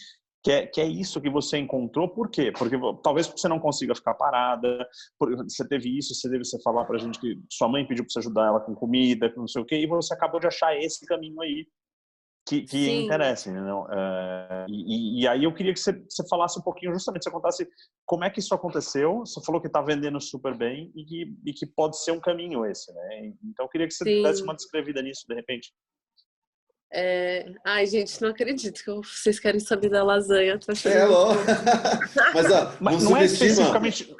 que 0.47 0.51
é, 0.53 0.65
que 0.65 0.79
é 0.79 0.85
isso 0.85 1.19
que 1.19 1.29
você 1.29 1.57
encontrou, 1.57 2.07
por 2.07 2.29
quê? 2.29 2.53
Porque 2.57 2.77
talvez 3.03 3.27
você 3.27 3.49
não 3.49 3.59
consiga 3.59 3.93
ficar 3.93 4.13
parada, 4.13 4.87
você 5.19 5.67
teve 5.67 5.97
isso, 5.97 6.15
você 6.15 6.29
deve 6.29 6.45
você 6.45 6.57
falar 6.61 6.85
pra 6.85 6.97
gente 6.97 7.19
que 7.19 7.37
sua 7.51 7.67
mãe 7.67 7.85
pediu 7.85 8.05
pra 8.05 8.13
você 8.13 8.19
ajudar 8.19 8.45
ela 8.47 8.61
com 8.61 8.73
comida, 8.73 9.29
com 9.29 9.41
não 9.41 9.47
sei 9.49 9.61
o 9.61 9.65
quê, 9.65 9.75
e 9.75 9.85
você 9.85 10.13
acabou 10.13 10.39
de 10.39 10.47
achar 10.47 10.73
esse 10.77 11.05
caminho 11.05 11.41
aí 11.41 11.67
que, 12.47 12.61
que 12.61 12.89
interessa, 12.89 13.49
entendeu? 13.49 13.87
É, 13.91 14.65
e, 14.69 15.21
e, 15.21 15.27
aí 15.27 15.43
eu 15.43 15.53
queria 15.53 15.73
que 15.73 15.81
você, 15.81 15.91
você 15.91 16.25
falasse 16.29 16.57
um 16.57 16.63
pouquinho, 16.63 16.93
justamente, 16.93 17.25
você 17.25 17.31
contasse 17.31 17.67
como 18.05 18.23
é 18.23 18.29
que 18.29 18.39
isso 18.39 18.55
aconteceu, 18.55 19.25
você 19.25 19.43
falou 19.43 19.59
que 19.59 19.67
está 19.67 19.81
vendendo 19.81 20.21
super 20.21 20.55
bem 20.55 20.89
e 20.95 21.03
que, 21.03 21.37
e 21.45 21.51
que 21.51 21.65
pode 21.65 22.01
ser 22.01 22.13
um 22.13 22.21
caminho 22.21 22.65
esse, 22.65 22.89
né? 22.93 23.33
Então 23.43 23.65
eu 23.65 23.69
queria 23.69 23.85
que 23.85 23.93
você 23.93 24.05
Sim. 24.05 24.23
desse 24.23 24.43
uma 24.43 24.55
descrevida 24.55 25.01
nisso, 25.01 25.25
de 25.27 25.35
repente. 25.35 25.73
É... 26.91 27.45
Ai, 27.65 27.85
gente, 27.85 28.21
não 28.21 28.29
acredito 28.29 28.83
que 28.83 28.91
vocês 28.91 29.39
querem 29.39 29.59
saber 29.59 29.89
da 29.89 30.03
lasanha. 30.03 30.59
Tô 30.59 30.71
achando 30.71 30.93
é, 30.93 31.05
lógico. 31.05 31.45
Mas, 32.33 32.51
ó, 32.51 32.73
Mas 32.79 33.03
não, 33.03 33.11
não 33.11 33.17
é 33.17 33.25
especificamente... 33.25 34.15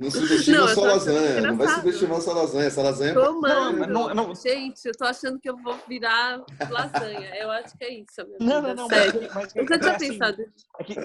Não 0.00 0.10
subestima 0.10 0.66
só 0.68 0.80
lasanha, 0.80 1.40
não 1.42 1.58
vai 1.58 1.68
subestimar 1.68 2.20
só 2.22 2.32
lasanha. 2.32 2.66
Essa 2.66 2.82
lasanha 2.82 3.12
tô, 3.12 3.32
não, 3.42 3.72
não, 3.72 4.14
não, 4.14 4.34
Gente, 4.34 4.86
eu 4.86 4.96
tô 4.96 5.04
achando 5.04 5.38
que 5.38 5.50
eu 5.50 5.58
vou 5.58 5.78
virar 5.86 6.42
lasanha. 6.70 7.36
Eu 7.36 7.50
acho 7.50 7.76
que 7.76 7.84
é 7.84 7.94
isso. 7.96 8.26
Não, 8.40 8.62
não, 8.62 8.74
não. 8.74 8.88
Sério. 8.88 9.20
Mas, 9.20 9.34
mas, 9.34 9.54
Nunca 9.54 9.78
tinha 9.78 9.92
é 9.92 9.96
assim, 9.96 10.08
pensado. 10.08 10.42
É 10.78 10.84
que, 10.84 10.98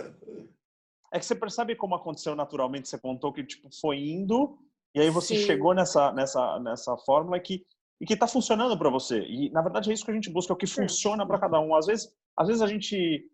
é 1.13 1.19
que 1.19 1.25
você 1.25 1.35
percebe 1.35 1.75
como 1.75 1.93
aconteceu 1.93 2.37
naturalmente. 2.37 2.87
Você 2.87 2.97
contou 2.97 3.33
que 3.33 3.43
tipo, 3.43 3.67
foi 3.81 3.97
indo, 3.97 4.57
e 4.95 5.01
aí 5.01 5.09
você 5.09 5.35
Sim. 5.35 5.45
chegou 5.45 5.73
nessa, 5.73 6.13
nessa, 6.13 6.57
nessa 6.61 6.95
fórmula 6.99 7.37
que 7.37 7.65
e 7.99 8.05
que 8.05 8.13
está 8.13 8.27
funcionando 8.27 8.77
para 8.77 8.89
você. 8.89 9.21
E 9.21 9.49
na 9.51 9.61
verdade 9.61 9.89
é 9.89 9.93
isso 9.93 10.05
que 10.05 10.11
a 10.11 10.13
gente 10.13 10.29
busca, 10.29 10.53
é 10.53 10.55
o 10.55 10.57
que 10.57 10.67
funciona 10.67 11.25
para 11.25 11.39
cada 11.39 11.59
um. 11.59 11.75
Às 11.75 11.85
vezes, 11.85 12.13
às 12.37 12.47
vezes 12.47 12.61
a 12.61 12.67
gente 12.67 13.25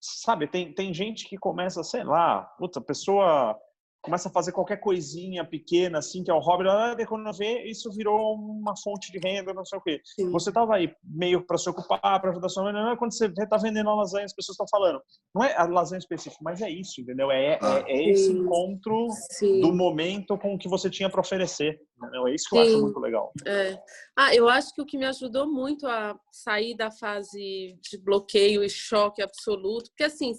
sabe, 0.00 0.46
tem, 0.46 0.72
tem 0.72 0.92
gente 0.94 1.28
que 1.28 1.36
começa, 1.36 1.82
sei 1.82 2.04
lá, 2.04 2.42
puta, 2.58 2.80
pessoa 2.80 3.58
começa 4.04 4.28
a 4.28 4.32
fazer 4.32 4.52
qualquer 4.52 4.76
coisinha 4.76 5.44
pequena, 5.44 5.98
assim, 5.98 6.22
que 6.22 6.30
é 6.30 6.34
o 6.34 6.38
hobby, 6.38 6.64
e 7.00 7.06
quando 7.06 7.32
vê, 7.32 7.62
isso 7.64 7.90
virou 7.90 8.34
uma 8.34 8.76
fonte 8.76 9.10
de 9.10 9.18
renda, 9.18 9.54
não 9.54 9.64
sei 9.64 9.78
o 9.78 9.82
quê. 9.82 10.00
Sim. 10.04 10.30
Você 10.30 10.50
estava 10.50 10.76
aí 10.76 10.94
meio 11.02 11.44
para 11.46 11.56
se 11.56 11.70
ocupar, 11.70 11.98
para 12.00 12.30
ajudar 12.30 12.50
sua 12.50 12.64
mãe, 12.64 12.72
não 12.74 12.90
é 12.90 12.96
quando 12.98 13.12
você 13.12 13.26
está 13.26 13.56
vendendo 13.56 13.88
a 13.88 13.94
lasanha, 13.94 14.26
as 14.26 14.34
pessoas 14.34 14.54
estão 14.54 14.66
falando. 14.70 15.00
Não 15.34 15.42
é 15.42 15.56
a 15.56 15.64
lasanha 15.64 15.98
específica, 15.98 16.42
mas 16.44 16.60
é 16.60 16.68
isso, 16.68 17.00
entendeu? 17.00 17.30
É, 17.30 17.54
é, 17.54 17.58
ah. 17.62 17.82
é 17.86 18.10
esse 18.10 18.30
encontro 18.30 19.08
Sim. 19.38 19.62
do 19.62 19.72
momento 19.72 20.36
com 20.36 20.54
o 20.54 20.58
que 20.58 20.68
você 20.68 20.90
tinha 20.90 21.08
para 21.08 21.20
oferecer. 21.20 21.80
Entendeu? 21.96 22.28
É 22.28 22.34
isso 22.34 22.44
que 22.50 22.56
Sim. 22.56 22.62
eu 22.62 22.68
acho 22.68 22.82
muito 22.82 23.00
legal. 23.00 23.32
É. 23.46 23.78
Ah, 24.18 24.34
eu 24.34 24.50
acho 24.50 24.74
que 24.74 24.82
o 24.82 24.86
que 24.86 24.98
me 24.98 25.06
ajudou 25.06 25.50
muito 25.50 25.86
a 25.86 26.14
sair 26.30 26.76
da 26.76 26.90
fase 26.90 27.78
de 27.80 27.98
bloqueio 27.98 28.62
e 28.62 28.68
choque 28.68 29.22
absoluto, 29.22 29.88
porque 29.90 30.04
assim, 30.04 30.34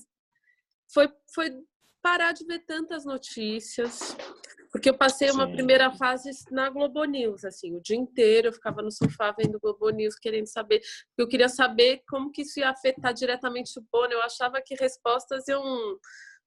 foi, 0.94 1.10
foi 1.34 1.50
parar 2.06 2.34
de 2.34 2.46
ver 2.46 2.60
tantas 2.68 3.04
notícias, 3.04 4.16
porque 4.72 4.88
eu 4.88 4.96
passei 4.96 5.32
uma 5.32 5.48
Sim. 5.48 5.54
primeira 5.54 5.92
fase 5.92 6.30
na 6.52 6.70
Globo 6.70 7.04
News, 7.04 7.44
assim, 7.44 7.76
o 7.76 7.82
dia 7.82 7.98
inteiro 7.98 8.50
eu 8.50 8.54
ficava 8.54 8.84
no 8.84 8.92
sofá 8.92 9.32
vendo 9.36 9.60
Globo 9.60 9.90
News, 9.90 10.14
querendo 10.14 10.46
saber, 10.46 10.82
porque 11.08 11.24
eu 11.24 11.28
queria 11.28 11.50
saber 11.50 12.04
como 12.08 12.32
que 12.32 12.44
isso 12.44 12.60
ia 12.60 12.70
afetar 12.70 13.12
diretamente 13.12 13.80
o 13.80 13.86
Bono, 13.92 14.14
eu 14.14 14.22
achava 14.22 14.62
que 14.64 14.76
respostas 14.76 15.48
iam... 15.48 15.64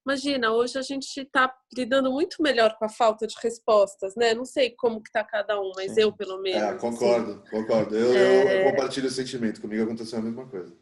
Imagina, 0.07 0.53
hoje 0.53 0.79
a 0.79 0.81
gente 0.81 1.05
está 1.17 1.53
lidando 1.75 2.09
muito 2.09 2.41
melhor 2.41 2.73
com 2.77 2.85
a 2.85 2.89
falta 2.89 3.27
de 3.27 3.35
respostas, 3.43 4.15
né? 4.15 4.33
Não 4.33 4.45
sei 4.45 4.71
como 4.71 5.03
que 5.03 5.11
tá 5.11 5.25
cada 5.25 5.59
um, 5.59 5.71
mas 5.75 5.93
Sim. 5.93 6.03
eu, 6.03 6.13
pelo 6.13 6.41
menos. 6.41 6.63
É, 6.63 6.73
concordo, 6.75 7.31
assim. 7.33 7.51
concordo. 7.51 7.95
Eu, 7.95 8.13
é... 8.13 8.61
eu 8.65 8.71
compartilho 8.71 9.07
o 9.07 9.11
sentimento. 9.11 9.59
Comigo 9.59 9.83
aconteceu 9.83 10.19
a 10.19 10.21
mesma 10.21 10.47
coisa 10.47 10.73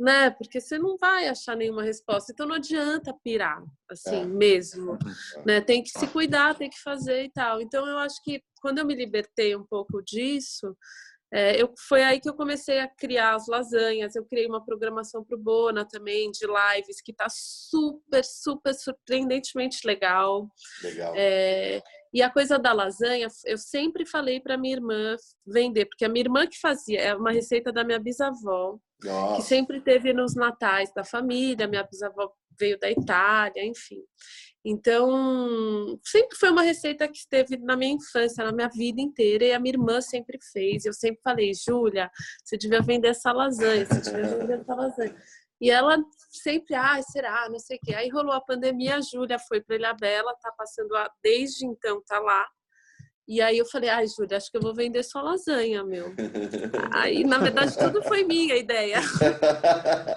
né? 0.00 0.30
Porque 0.30 0.60
você 0.60 0.78
não 0.78 0.96
vai 0.96 1.28
achar 1.28 1.54
nenhuma 1.54 1.82
resposta. 1.82 2.32
Então 2.32 2.46
não 2.46 2.56
adianta 2.56 3.14
pirar, 3.22 3.62
assim, 3.88 4.22
é. 4.22 4.24
mesmo, 4.24 4.98
né? 5.44 5.60
Tem 5.60 5.82
que 5.82 5.90
se 5.90 6.06
cuidar, 6.06 6.56
tem 6.56 6.70
que 6.70 6.80
fazer 6.80 7.24
e 7.24 7.30
tal. 7.30 7.60
Então 7.60 7.86
eu 7.86 7.98
acho 7.98 8.22
que 8.24 8.42
quando 8.62 8.78
eu 8.78 8.86
me 8.86 8.94
libertei 8.94 9.54
um 9.54 9.64
pouco 9.64 10.02
disso, 10.02 10.74
é, 11.32 11.60
eu, 11.60 11.72
foi 11.88 12.02
aí 12.02 12.20
que 12.20 12.28
eu 12.28 12.34
comecei 12.34 12.80
a 12.80 12.88
criar 12.88 13.36
as 13.36 13.46
lasanhas. 13.46 14.16
Eu 14.16 14.24
criei 14.24 14.46
uma 14.46 14.64
programação 14.64 15.24
para 15.24 15.36
o 15.36 15.40
Bona 15.40 15.86
também, 15.86 16.30
de 16.30 16.46
lives, 16.46 17.00
que 17.00 17.12
está 17.12 17.26
super, 17.30 18.24
super 18.24 18.74
surpreendentemente 18.74 19.86
legal. 19.86 20.48
Legal. 20.82 21.14
É, 21.16 21.80
e 22.12 22.20
a 22.20 22.30
coisa 22.30 22.58
da 22.58 22.72
lasanha, 22.72 23.28
eu 23.44 23.56
sempre 23.56 24.04
falei 24.04 24.40
para 24.40 24.58
minha 24.58 24.74
irmã 24.74 25.16
vender, 25.46 25.86
porque 25.86 26.04
a 26.04 26.08
minha 26.08 26.24
irmã 26.24 26.46
que 26.46 26.58
fazia, 26.58 27.00
é 27.00 27.14
uma 27.14 27.30
receita 27.30 27.72
da 27.72 27.84
minha 27.84 28.00
bisavó, 28.00 28.76
Nossa. 29.04 29.36
que 29.36 29.42
sempre 29.42 29.80
teve 29.80 30.12
nos 30.12 30.34
natais 30.34 30.92
da 30.92 31.04
família, 31.04 31.68
minha 31.68 31.84
bisavó 31.84 32.32
veio 32.60 32.78
da 32.78 32.90
Itália, 32.90 33.64
enfim. 33.64 34.04
Então, 34.64 35.98
sempre 36.04 36.36
foi 36.36 36.50
uma 36.50 36.62
receita 36.62 37.08
que 37.08 37.16
esteve 37.16 37.56
na 37.56 37.76
minha 37.76 37.94
infância, 37.94 38.44
na 38.44 38.52
minha 38.52 38.68
vida 38.68 39.00
inteira, 39.00 39.44
e 39.44 39.52
a 39.52 39.58
minha 39.58 39.72
irmã 39.72 40.00
sempre 40.02 40.38
fez. 40.52 40.84
Eu 40.84 40.92
sempre 40.92 41.20
falei, 41.24 41.52
Júlia, 41.54 42.10
você 42.44 42.58
devia 42.58 42.82
vender 42.82 43.08
essa 43.08 43.32
lasanha, 43.32 43.86
você 43.86 44.00
devia 44.02 44.36
vender 44.36 44.60
essa 44.60 44.74
lasanha. 44.74 45.16
E 45.60 45.70
ela 45.70 45.98
sempre, 46.30 46.74
ah, 46.74 47.00
será, 47.02 47.48
não 47.50 47.58
sei 47.58 47.78
o 47.78 47.80
quê. 47.82 47.94
Aí 47.94 48.08
rolou 48.10 48.32
a 48.32 48.40
pandemia, 48.40 48.96
a 48.96 49.00
Júlia 49.00 49.38
foi 49.38 49.62
para 49.62 49.76
Ilha 49.76 49.94
Bela, 49.94 50.34
tá 50.42 50.52
passando 50.56 50.94
a, 50.94 51.10
desde 51.22 51.66
então, 51.66 52.02
tá 52.06 52.18
lá. 52.18 52.46
E 53.26 53.40
aí 53.40 53.56
eu 53.58 53.64
falei, 53.64 53.88
ai, 53.88 54.06
Júlia, 54.06 54.36
acho 54.36 54.50
que 54.50 54.56
eu 54.56 54.62
vou 54.62 54.74
vender 54.74 55.02
sua 55.04 55.22
lasanha, 55.22 55.84
meu. 55.84 56.12
aí, 56.92 57.24
na 57.24 57.38
verdade, 57.38 57.78
tudo 57.78 58.02
foi 58.02 58.24
minha 58.24 58.56
ideia. 58.56 59.00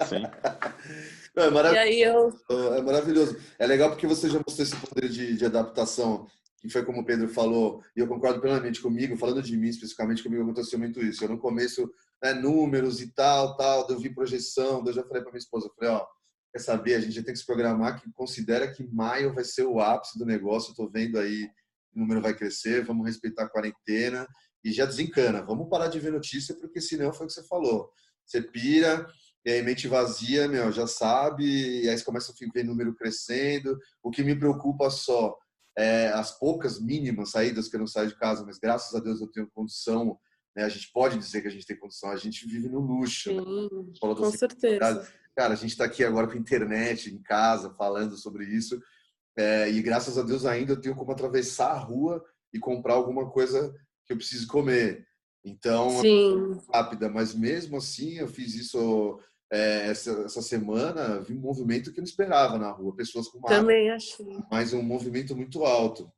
Sim. 0.06 0.24
Não, 1.34 1.44
é, 1.44 1.50
marav 1.50 1.74
eu... 1.74 2.32
é 2.74 2.82
maravilhoso. 2.82 3.36
É 3.58 3.66
legal 3.66 3.90
porque 3.90 4.06
você 4.06 4.28
já 4.28 4.38
mostrou 4.38 4.64
esse 4.64 4.76
poder 4.76 5.08
de, 5.08 5.36
de 5.36 5.44
adaptação, 5.44 6.26
que 6.60 6.68
foi 6.68 6.84
como 6.84 7.00
o 7.00 7.04
Pedro 7.04 7.28
falou, 7.28 7.82
e 7.96 8.00
eu 8.00 8.06
concordo 8.06 8.40
plenamente 8.40 8.80
comigo, 8.80 9.16
falando 9.16 9.42
de 9.42 9.56
mim 9.56 9.68
especificamente, 9.68 10.22
comigo 10.22 10.42
aconteceu 10.42 10.78
muito 10.78 11.02
isso. 11.02 11.24
Eu 11.24 11.30
no 11.30 11.38
começo 11.38 11.90
né, 12.22 12.32
números 12.32 13.00
e 13.00 13.12
tal, 13.12 13.56
tal, 13.56 13.86
eu 13.90 13.98
vi 13.98 14.14
projeção, 14.14 14.82
eu 14.86 14.92
já 14.92 15.02
falei 15.02 15.22
para 15.22 15.32
minha 15.32 15.38
esposa, 15.38 15.70
falei, 15.76 15.94
ó, 15.94 16.06
quer 16.52 16.60
saber, 16.60 16.94
a 16.94 17.00
gente 17.00 17.22
tem 17.22 17.34
que 17.34 17.40
se 17.40 17.46
programar 17.46 18.00
que 18.00 18.10
considera 18.12 18.72
que 18.72 18.86
maio 18.86 19.34
vai 19.34 19.44
ser 19.44 19.64
o 19.64 19.80
ápice 19.80 20.18
do 20.18 20.24
negócio, 20.24 20.70
eu 20.70 20.76
tô 20.76 20.88
vendo 20.88 21.18
aí 21.18 21.50
o 21.94 22.00
número 22.00 22.22
vai 22.22 22.34
crescer, 22.34 22.84
vamos 22.84 23.06
respeitar 23.06 23.44
a 23.44 23.48
quarentena 23.48 24.26
e 24.64 24.72
já 24.72 24.86
desencana, 24.86 25.42
vamos 25.42 25.68
parar 25.68 25.88
de 25.88 26.00
ver 26.00 26.12
notícia 26.12 26.54
porque 26.54 26.80
senão 26.80 27.12
foi 27.12 27.26
o 27.26 27.28
que 27.28 27.34
você 27.34 27.46
falou, 27.46 27.90
você 28.24 28.40
pira 28.40 29.06
e 29.44 29.50
aí 29.50 29.62
mente 29.62 29.88
vazia, 29.88 30.48
meu, 30.48 30.72
já 30.72 30.86
sabe, 30.86 31.44
e 31.82 31.88
aí 31.88 31.96
você 31.96 32.04
começa 32.04 32.32
a 32.32 32.52
ver 32.52 32.64
número 32.64 32.94
crescendo, 32.94 33.78
o 34.02 34.10
que 34.10 34.22
me 34.22 34.34
preocupa 34.34 34.90
só 34.90 35.36
é 35.76 36.08
as 36.08 36.38
poucas 36.38 36.80
mínimas 36.80 37.30
saídas 37.30 37.68
que 37.68 37.76
eu 37.76 37.80
não 37.80 37.86
saio 37.86 38.08
de 38.08 38.16
casa, 38.16 38.44
mas 38.46 38.58
graças 38.58 38.94
a 38.94 39.00
Deus 39.00 39.20
eu 39.20 39.26
tenho 39.26 39.50
condição 39.52 40.18
né? 40.54 40.64
A 40.64 40.68
gente 40.68 40.90
pode 40.92 41.18
dizer 41.18 41.42
que 41.42 41.48
a 41.48 41.50
gente 41.50 41.66
tem 41.66 41.76
condição, 41.76 42.10
a 42.10 42.16
gente 42.16 42.46
vive 42.46 42.68
no 42.68 42.80
luxo. 42.80 43.30
Sim, 43.30 43.36
né? 43.36 44.14
com 44.14 44.30
certeza. 44.30 45.08
Cara, 45.36 45.54
a 45.54 45.56
gente 45.56 45.70
está 45.70 45.84
aqui 45.84 46.04
agora 46.04 46.28
com 46.28 46.34
a 46.34 46.40
internet, 46.40 47.12
em 47.12 47.20
casa, 47.20 47.74
falando 47.74 48.16
sobre 48.16 48.44
isso. 48.44 48.80
É, 49.36 49.68
e 49.68 49.82
graças 49.82 50.16
a 50.16 50.22
Deus 50.22 50.46
ainda 50.46 50.72
eu 50.72 50.80
tenho 50.80 50.94
como 50.94 51.10
atravessar 51.10 51.72
a 51.72 51.78
rua 51.78 52.24
e 52.52 52.58
comprar 52.58 52.94
alguma 52.94 53.28
coisa 53.30 53.74
que 54.06 54.12
eu 54.12 54.16
preciso 54.16 54.46
comer. 54.46 55.04
Então, 55.44 55.90
Sim. 56.00 56.56
rápida, 56.72 57.08
mas 57.08 57.34
mesmo 57.34 57.76
assim 57.76 58.18
eu 58.18 58.28
fiz 58.28 58.54
isso 58.54 59.20
é, 59.52 59.88
essa, 59.88 60.10
essa, 60.22 60.42
semana, 60.42 61.20
vi 61.20 61.34
um 61.34 61.40
movimento 61.40 61.92
que 61.92 62.00
eu 62.00 62.02
não 62.02 62.08
esperava 62.08 62.58
na 62.58 62.70
rua, 62.70 62.96
pessoas 62.96 63.28
com 63.28 63.40
Também 63.42 63.90
achei. 63.90 64.38
Mas 64.50 64.72
um 64.72 64.82
movimento 64.82 65.36
muito 65.36 65.64
alto. 65.64 66.10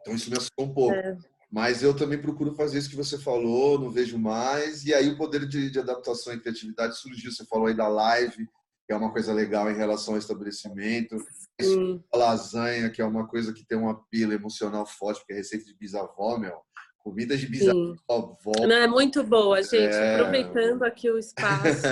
Então 0.00 0.14
isso 0.14 0.30
me 0.30 0.36
assustou 0.36 0.66
um 0.66 0.74
pouco. 0.74 0.94
É. 0.94 1.16
Mas 1.50 1.82
eu 1.82 1.94
também 1.94 2.20
procuro 2.20 2.54
fazer 2.54 2.78
isso 2.78 2.90
que 2.90 2.96
você 2.96 3.16
falou, 3.16 3.78
não 3.78 3.90
vejo 3.90 4.18
mais. 4.18 4.84
E 4.84 4.92
aí 4.92 5.08
o 5.08 5.16
poder 5.16 5.46
de, 5.46 5.70
de 5.70 5.78
adaptação 5.78 6.34
e 6.34 6.40
criatividade 6.40 6.98
surgiu. 6.98 7.30
Você 7.30 7.44
falou 7.46 7.68
aí 7.68 7.74
da 7.74 7.86
live, 7.86 8.48
que 8.86 8.92
é 8.92 8.96
uma 8.96 9.12
coisa 9.12 9.32
legal 9.32 9.70
em 9.70 9.76
relação 9.76 10.14
ao 10.14 10.18
estabelecimento. 10.18 11.16
Isso, 11.58 12.04
a 12.12 12.16
lasanha, 12.16 12.90
que 12.90 13.00
é 13.00 13.04
uma 13.04 13.26
coisa 13.26 13.52
que 13.52 13.64
tem 13.64 13.78
um 13.78 13.88
apelo 13.88 14.32
emocional 14.32 14.84
forte, 14.84 15.20
porque 15.20 15.32
é 15.32 15.36
receita 15.36 15.64
de 15.64 15.76
bisavó, 15.76 16.36
meu. 16.36 16.60
Comida 17.04 17.36
de 17.36 17.46
bisavó. 17.46 17.94
Não, 18.66 18.76
é 18.76 18.86
muito 18.86 19.22
boa, 19.22 19.62
gente. 19.62 19.94
É... 19.94 20.14
Aproveitando 20.14 20.84
aqui 20.84 21.10
o 21.10 21.18
espaço. 21.18 21.82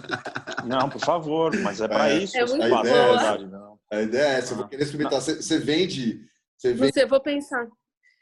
Não, 0.66 0.88
por 0.88 1.00
favor, 1.00 1.54
mas 1.60 1.80
é 1.80 1.86
para 1.86 2.10
é, 2.10 2.18
isso. 2.18 2.36
É 2.38 2.46
muito 2.46 2.62
a 2.62 2.80
ideia, 2.80 3.06
boa. 3.06 3.34
É, 3.34 3.38
não. 3.38 3.78
a 3.90 4.02
ideia 4.02 4.22
é 4.22 4.38
essa. 4.38 4.52
Eu 4.52 4.58
vou 4.58 4.68
querer 4.68 4.82
experimentar. 4.82 5.20
Você, 5.20 5.36
você 5.36 5.58
vende... 5.58 6.20
Você, 6.56 6.72
vende... 6.74 6.92
você 6.92 7.06
vou 7.06 7.20
pensar. 7.20 7.66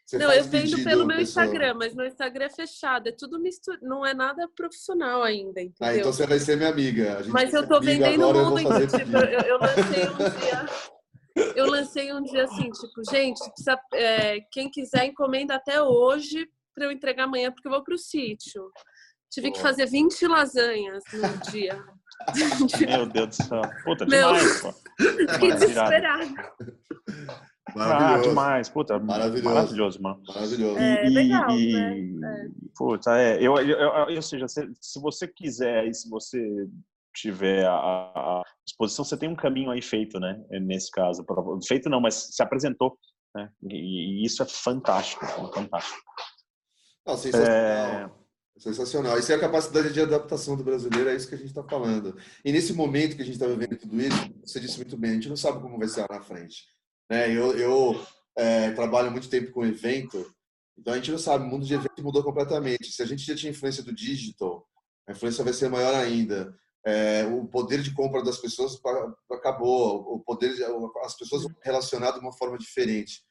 Você 0.06 0.18
não, 0.18 0.32
eu 0.32 0.42
vendo 0.44 0.82
pelo 0.82 1.06
meu 1.06 1.18
pessoal. 1.18 1.44
Instagram, 1.44 1.74
mas 1.74 1.94
meu 1.94 2.06
Instagram 2.06 2.46
é 2.46 2.50
fechado, 2.50 3.08
é 3.08 3.12
tudo 3.12 3.38
misturado, 3.38 3.84
não 3.84 4.06
é 4.06 4.14
nada 4.14 4.48
profissional 4.56 5.22
ainda, 5.22 5.60
entendeu? 5.60 5.74
Ah, 5.80 5.96
então 5.96 6.12
você 6.12 6.26
vai 6.26 6.38
ser 6.38 6.56
minha 6.56 6.70
amiga. 6.70 7.22
mas 7.28 7.52
eu 7.52 7.68
tô 7.68 7.78
vendendo 7.78 8.32
muito, 8.48 8.72
eu, 8.72 8.86
tipo, 8.86 9.16
eu, 9.18 9.40
eu, 9.40 9.58
lancei 9.58 10.08
um 10.08 10.16
dia, 10.16 10.66
eu 11.58 11.66
lancei 11.66 12.12
um 12.12 12.22
dia 12.22 12.44
assim, 12.44 12.70
tipo, 12.70 13.02
gente, 13.10 13.38
precisa, 13.50 13.78
é, 13.94 14.40
quem 14.52 14.70
quiser 14.70 15.06
encomenda 15.06 15.56
até 15.56 15.82
hoje 15.82 16.48
para 16.74 16.84
eu 16.84 16.92
entregar 16.92 17.24
amanhã, 17.24 17.50
porque 17.50 17.66
eu 17.66 17.72
vou 17.72 17.82
pro 17.82 17.98
sítio. 17.98 18.70
Tive 19.30 19.50
que 19.50 19.60
fazer 19.60 19.86
20 19.86 20.26
lasanhas 20.28 21.02
no 21.12 21.50
dia. 21.50 21.84
Meu 22.88 23.06
Deus 23.06 23.28
do 23.28 23.34
céu. 23.34 23.62
Puta, 23.84 24.06
demais, 24.06 24.60
pô. 24.60 24.72
Fiquei 25.32 25.52
desesperada. 25.52 26.26
Maravilhoso. 27.74 28.14
Ah, 28.14 28.28
demais. 28.28 28.68
Puta, 28.68 28.98
maravilhoso. 28.98 29.44
Maravilhoso, 29.44 30.02
mano. 30.02 30.22
Maravilhoso. 30.28 30.78
É, 30.78 31.06
e, 31.06 31.10
legal, 31.10 31.50
e, 31.50 32.12
né? 32.12 32.46
É. 32.46 32.48
Puta, 32.76 33.18
é. 33.18 33.36
Eu, 33.36 33.56
eu, 33.56 33.78
eu, 33.78 34.16
ou 34.16 34.22
seja, 34.22 34.48
se, 34.48 34.68
se 34.80 35.00
você 35.00 35.28
quiser 35.28 35.86
e 35.86 35.94
se 35.94 36.08
você 36.08 36.66
tiver 37.20 37.66
a, 37.66 37.72
a, 37.72 38.42
exposição, 38.66 39.04
você 39.04 39.16
tem 39.16 39.28
um 39.28 39.36
caminho 39.36 39.70
aí 39.70 39.82
feito, 39.82 40.18
né? 40.18 40.40
Nesse 40.62 40.90
caso. 40.90 41.24
Feito 41.66 41.88
não, 41.88 42.00
mas 42.00 42.34
se 42.34 42.42
apresentou. 42.42 42.98
Né? 43.34 43.48
E, 43.70 44.22
e 44.22 44.24
isso 44.24 44.42
é 44.42 44.46
fantástico. 44.46 45.24
É 45.24 45.28
fantástico. 45.28 45.98
Não, 47.06 47.16
sensacional. 47.16 47.54
É... 47.54 48.10
Sensacional. 48.58 49.18
Isso 49.18 49.30
é 49.30 49.36
a 49.36 49.40
capacidade 49.40 49.92
de 49.92 50.00
adaptação 50.00 50.56
do 50.56 50.64
brasileiro, 50.64 51.08
é 51.08 51.14
isso 51.14 51.28
que 51.28 51.34
a 51.34 51.38
gente 51.38 51.48
está 51.48 51.62
falando. 51.62 52.16
E 52.44 52.50
nesse 52.50 52.72
momento 52.72 53.14
que 53.14 53.22
a 53.22 53.24
gente 53.24 53.34
está 53.34 53.46
vivendo 53.46 53.78
tudo 53.78 54.00
isso, 54.00 54.34
você 54.44 54.58
disse 54.58 54.76
muito 54.78 54.96
bem, 54.96 55.12
a 55.12 55.14
gente 55.14 55.28
não 55.28 55.36
sabe 55.36 55.60
como 55.62 55.78
vai 55.78 55.86
ser 55.86 56.00
lá 56.00 56.08
na 56.10 56.20
frente. 56.20 56.64
Né? 57.08 57.30
Eu, 57.30 57.56
eu 57.56 58.06
é, 58.36 58.72
trabalho 58.72 59.12
muito 59.12 59.28
tempo 59.28 59.52
com 59.52 59.64
evento, 59.64 60.28
então 60.76 60.92
a 60.92 60.96
gente 60.96 61.10
não 61.10 61.18
sabe, 61.18 61.44
o 61.44 61.46
mundo 61.46 61.64
de 61.64 61.74
evento 61.74 62.02
mudou 62.02 62.22
completamente. 62.22 62.90
Se 62.90 63.00
a 63.00 63.06
gente 63.06 63.24
já 63.24 63.36
tinha 63.36 63.50
influência 63.50 63.82
do 63.82 63.94
digital, 63.94 64.66
a 65.08 65.12
influência 65.12 65.44
vai 65.44 65.52
ser 65.52 65.68
maior 65.68 65.94
ainda. 65.94 66.52
É, 66.86 67.26
o 67.26 67.46
poder 67.46 67.82
de 67.82 67.92
compra 67.92 68.22
das 68.22 68.38
pessoas 68.38 68.80
acabou, 69.30 70.14
o 70.14 70.20
poder 70.20 70.54
de, 70.54 70.64
as 71.04 71.16
pessoas 71.16 71.42
vão 71.42 71.52
relacionar 71.62 72.12
de 72.12 72.20
uma 72.20 72.32
forma 72.32 72.56
diferente. 72.56 73.22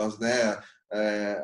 As, 0.00 0.18
né, 0.18 0.60
é, 0.92 1.42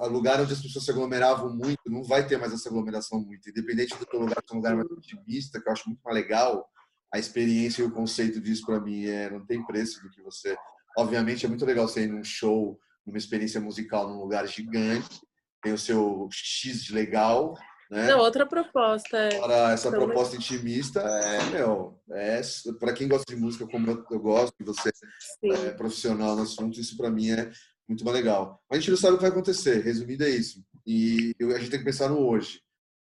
a, 0.00 0.06
lugar 0.06 0.40
onde 0.40 0.52
as 0.52 0.62
pessoas 0.62 0.84
se 0.84 0.90
aglomeravam 0.90 1.54
muito, 1.54 1.80
não 1.86 2.04
vai 2.04 2.26
ter 2.26 2.38
mais 2.38 2.52
essa 2.52 2.68
aglomeração 2.68 3.20
muito. 3.20 3.48
Independente 3.48 3.96
do 3.96 4.06
teu 4.06 4.20
lugar 4.20 4.42
ser 4.46 4.54
um 4.54 4.58
lugar 4.58 4.76
mais 4.76 4.90
otimista, 4.90 5.60
que 5.60 5.68
eu 5.68 5.72
acho 5.72 5.88
muito 5.88 6.00
mais 6.04 6.14
legal, 6.14 6.68
a 7.12 7.18
experiência 7.18 7.82
e 7.82 7.86
o 7.86 7.92
conceito 7.92 8.40
disso 8.40 8.64
para 8.64 8.80
mim 8.80 9.06
é 9.06 9.28
não 9.28 9.44
tem 9.44 9.64
preço 9.66 10.02
do 10.02 10.10
que 10.10 10.22
você 10.22 10.56
Obviamente 10.96 11.46
é 11.46 11.48
muito 11.48 11.64
legal 11.64 11.88
você 11.88 12.04
ir 12.04 12.08
num 12.08 12.24
show, 12.24 12.78
numa 13.06 13.18
experiência 13.18 13.60
musical 13.60 14.08
num 14.08 14.20
lugar 14.20 14.46
gigante, 14.46 15.20
tem 15.62 15.72
o 15.72 15.78
seu 15.78 16.28
X 16.30 16.84
de 16.84 16.92
legal, 16.92 17.54
né? 17.92 18.06
Não, 18.06 18.20
outra 18.20 18.46
proposta. 18.46 19.18
É... 19.18 19.72
Essa 19.72 19.88
então, 19.88 20.00
proposta 20.00 20.34
intimista 20.34 21.00
é, 21.00 21.50
meu, 21.50 22.00
é 22.10 22.40
para 22.80 22.94
quem 22.94 23.06
gosta 23.06 23.30
de 23.34 23.38
música 23.38 23.66
como 23.66 23.90
eu, 23.90 24.06
eu 24.10 24.18
gosto, 24.18 24.54
e 24.58 24.64
você 24.64 24.90
Sim. 25.38 25.52
é 25.66 25.70
profissional 25.72 26.34
no 26.34 26.42
assunto, 26.42 26.80
isso 26.80 26.96
para 26.96 27.10
mim 27.10 27.30
é 27.30 27.50
muito 27.86 28.02
mais 28.02 28.16
legal. 28.16 28.62
Mas 28.70 28.78
a 28.78 28.80
gente 28.80 28.92
não 28.92 28.96
sabe 28.96 29.12
o 29.12 29.16
que 29.18 29.24
vai 29.24 29.30
acontecer, 29.30 29.82
resumindo 29.84 30.24
é 30.24 30.30
isso. 30.30 30.64
E 30.86 31.36
a 31.38 31.58
gente 31.58 31.70
tem 31.70 31.80
que 31.80 31.84
pensar 31.84 32.08
no 32.08 32.26
hoje. 32.26 32.62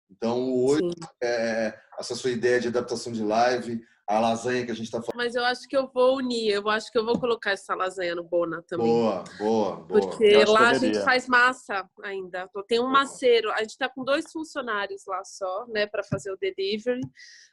Então, 0.09 0.55
hoje, 0.55 0.95
é, 1.21 1.77
essa 1.99 2.15
sua 2.15 2.31
ideia 2.31 2.61
de 2.61 2.69
adaptação 2.69 3.13
de 3.13 3.25
live, 3.25 3.83
a 4.09 4.21
lasanha 4.21 4.65
que 4.65 4.71
a 4.71 4.75
gente 4.75 4.87
está 4.87 5.03
falando. 5.03 5.17
Mas 5.17 5.35
eu 5.35 5.45
acho 5.45 5.67
que 5.69 5.77
eu 5.77 5.89
vou 5.89 6.19
unir, 6.19 6.53
eu 6.53 6.69
acho 6.69 6.93
que 6.93 6.99
eu 6.99 7.05
vou 7.05 7.19
colocar 7.19 7.51
essa 7.51 7.75
lasanha 7.75 8.15
no 8.15 8.23
Bona 8.23 8.63
também. 8.63 8.87
Boa, 8.87 9.25
boa, 9.37 9.77
boa. 9.77 10.01
Porque 10.01 10.45
lá 10.45 10.71
a 10.71 10.75
gente 10.75 11.01
faz 11.01 11.27
massa 11.27 11.89
ainda. 12.03 12.49
Tem 12.69 12.79
um 12.79 12.87
maceiro, 12.87 13.51
a 13.51 13.59
gente 13.59 13.71
está 13.71 13.89
com 13.89 14.05
dois 14.05 14.31
funcionários 14.31 15.03
lá 15.07 15.25
só, 15.25 15.67
né, 15.69 15.87
para 15.87 16.05
fazer 16.05 16.31
o 16.31 16.37
delivery. 16.37 17.01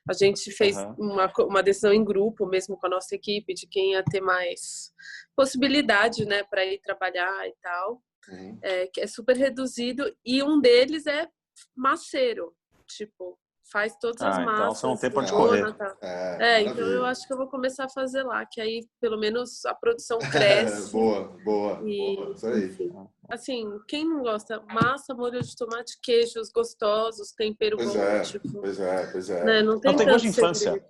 A 0.07 0.13
gente 0.13 0.51
fez 0.51 0.77
uhum. 0.77 0.95
uma, 0.99 1.33
uma 1.39 1.63
decisão 1.63 1.91
em 1.91 2.03
grupo, 2.03 2.45
mesmo 2.45 2.77
com 2.77 2.85
a 2.85 2.89
nossa 2.89 3.15
equipe, 3.15 3.53
de 3.53 3.65
quem 3.65 3.93
ia 3.93 4.03
ter 4.03 4.21
mais 4.21 4.91
possibilidade, 5.35 6.23
né, 6.25 6.43
para 6.43 6.63
ir 6.65 6.79
trabalhar 6.81 7.47
e 7.47 7.55
tal. 7.61 8.03
Uhum. 8.29 8.59
É, 8.61 8.87
que 8.87 9.01
é 9.01 9.07
super 9.07 9.35
reduzido. 9.35 10.15
E 10.23 10.43
um 10.43 10.61
deles 10.61 11.07
é 11.07 11.27
maceiro. 11.75 12.55
Tipo, 12.87 13.39
faz 13.71 13.95
todas 13.97 14.21
ah, 14.21 14.29
as 14.29 14.37
massas. 14.39 14.59
Então 14.59 14.75
você 14.75 14.87
não 14.87 14.97
tem 14.97 15.11
para 15.11 15.29
correr. 15.29 15.73
Tá. 15.73 15.97
É, 16.01 16.37
é 16.39 16.61
então 16.61 16.85
eu 16.85 17.05
acho 17.05 17.25
que 17.25 17.33
eu 17.33 17.37
vou 17.37 17.47
começar 17.47 17.85
a 17.85 17.89
fazer 17.89 18.23
lá, 18.23 18.45
que 18.45 18.59
aí 18.59 18.85
pelo 18.99 19.17
menos 19.17 19.65
a 19.65 19.73
produção 19.73 20.19
cresce. 20.31 20.91
boa, 20.91 21.33
boa, 21.43 21.81
e, 21.85 22.15
boa. 22.15 22.31
Isso 22.31 22.47
aí. 22.47 22.65
Enfim, 22.65 22.93
assim, 23.29 23.79
quem 23.87 24.07
não 24.07 24.21
gosta? 24.21 24.61
Massa, 24.61 25.13
molho 25.13 25.41
de 25.41 25.55
tomate, 25.55 25.99
queijos 26.01 26.49
gostosos, 26.51 27.31
tempero 27.31 27.77
pois 27.77 27.93
bom. 27.93 27.99
É, 27.99 28.19
tipo, 28.21 28.61
pois 28.61 28.79
é, 28.79 29.07
pois 29.11 29.29
é. 29.29 29.43
Né? 29.43 29.61
Não 29.63 29.79
tem, 29.79 29.91
não, 29.91 29.97
tem 29.97 30.07
gosto 30.07 30.23
de 30.23 30.29
infância. 30.29 30.85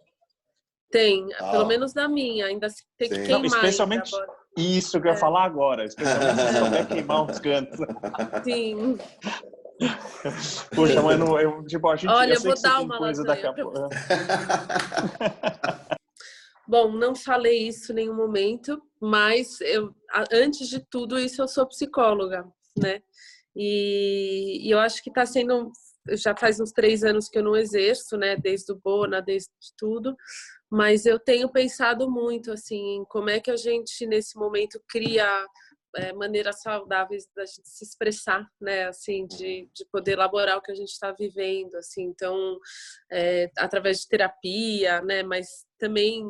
Tem, 0.91 1.27
ah. 1.39 1.51
pelo 1.51 1.65
menos 1.65 1.91
da 1.93 2.07
minha, 2.07 2.45
ainda 2.45 2.67
tem 2.97 3.09
que 3.09 3.15
Sim. 3.15 3.23
queimar. 3.23 3.41
Não, 3.41 3.47
especialmente 3.47 4.11
isso 4.55 5.01
que 5.01 5.07
eu 5.07 5.11
ia 5.11 5.17
é. 5.17 5.19
falar 5.19 5.43
agora, 5.45 5.85
especialmente 5.85 6.41
se 6.41 6.59
souber 6.59 6.87
queimar 6.87 7.23
uns 7.23 7.39
cantos. 7.39 7.79
Sim. 8.43 8.97
Puxa, 10.75 11.01
mas 11.01 11.19
não, 11.19 11.39
eu, 11.39 11.63
tipo, 11.65 11.87
a 11.89 11.95
gente 11.95 12.09
Olha, 12.09 12.33
eu 12.33 12.41
vou 12.41 12.61
dar 12.61 12.81
uma 12.81 12.97
coisa 12.97 13.23
daqui 13.23 13.45
a 13.45 13.53
pouco. 13.53 13.73
Bom, 16.67 16.93
não 16.93 17.13
falei 17.13 17.67
isso 17.67 17.91
em 17.91 17.95
nenhum 17.95 18.15
momento, 18.15 18.81
mas 19.01 19.59
eu, 19.61 19.93
antes 20.31 20.69
de 20.69 20.79
tudo 20.79 21.19
isso, 21.19 21.41
eu 21.41 21.47
sou 21.47 21.67
psicóloga, 21.67 22.45
né? 22.77 23.01
E, 23.55 24.67
e 24.67 24.71
eu 24.71 24.79
acho 24.79 25.03
que 25.03 25.09
está 25.09 25.25
sendo. 25.25 25.71
Já 26.09 26.35
faz 26.35 26.59
uns 26.59 26.71
três 26.71 27.03
anos 27.03 27.29
que 27.29 27.37
eu 27.37 27.43
não 27.43 27.55
exerço, 27.55 28.17
né? 28.17 28.35
Desde 28.35 28.71
o 28.71 28.75
Bona, 28.75 29.21
desde 29.21 29.49
tudo. 29.77 30.15
Mas 30.69 31.05
eu 31.05 31.19
tenho 31.19 31.49
pensado 31.49 32.09
muito, 32.09 32.51
assim, 32.51 33.03
como 33.07 33.29
é 33.29 33.39
que 33.39 33.51
a 33.51 33.55
gente, 33.55 34.05
nesse 34.07 34.37
momento, 34.37 34.81
cria 34.87 35.45
é, 35.95 36.13
maneiras 36.13 36.61
saudáveis 36.61 37.27
da 37.35 37.45
gente 37.45 37.67
se 37.67 37.83
expressar, 37.83 38.47
né? 38.59 38.87
Assim, 38.87 39.25
de, 39.27 39.69
de 39.73 39.85
poder 39.91 40.13
elaborar 40.13 40.57
o 40.57 40.61
que 40.61 40.71
a 40.71 40.75
gente 40.75 40.89
está 40.89 41.11
vivendo, 41.11 41.75
assim. 41.75 42.03
Então, 42.03 42.57
é, 43.11 43.51
através 43.57 43.99
de 44.01 44.07
terapia, 44.07 45.01
né? 45.01 45.23
Mas 45.23 45.65
também 45.77 46.25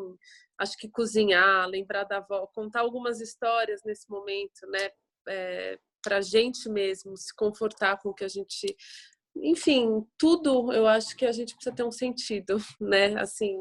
acho 0.58 0.78
que 0.78 0.90
cozinhar, 0.90 1.68
lembrar 1.68 2.04
da 2.04 2.18
avó, 2.18 2.48
contar 2.54 2.82
algumas 2.82 3.20
histórias 3.22 3.82
nesse 3.86 4.10
momento, 4.10 4.68
né? 4.68 4.90
É, 5.28 5.80
para 6.04 6.18
a 6.18 6.22
gente 6.22 6.68
mesmo 6.70 7.16
se 7.16 7.34
confortar 7.34 7.98
com 8.02 8.10
o 8.10 8.14
que 8.14 8.26
a 8.26 8.28
gente, 8.28 8.76
enfim, 9.38 10.06
tudo. 10.18 10.74
Eu 10.74 10.86
acho 10.88 11.16
que 11.16 11.26
a 11.26 11.32
gente 11.32 11.56
precisa 11.56 11.76
ter 11.76 11.84
um 11.84 11.92
sentido, 11.92 12.58
né? 12.80 13.20
Assim. 13.20 13.56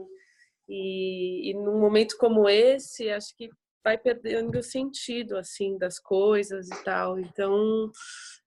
E, 0.69 1.51
e 1.51 1.55
num 1.55 1.79
momento 1.79 2.17
como 2.17 2.49
esse, 2.49 3.11
acho 3.11 3.37
que 3.37 3.51
vai 3.85 3.99
perdendo 3.99 4.59
o 4.59 4.63
sentido 4.63 5.37
assim 5.37 5.77
das 5.79 5.99
coisas 5.99 6.69
e 6.69 6.85
tal. 6.85 7.19
Então, 7.19 7.91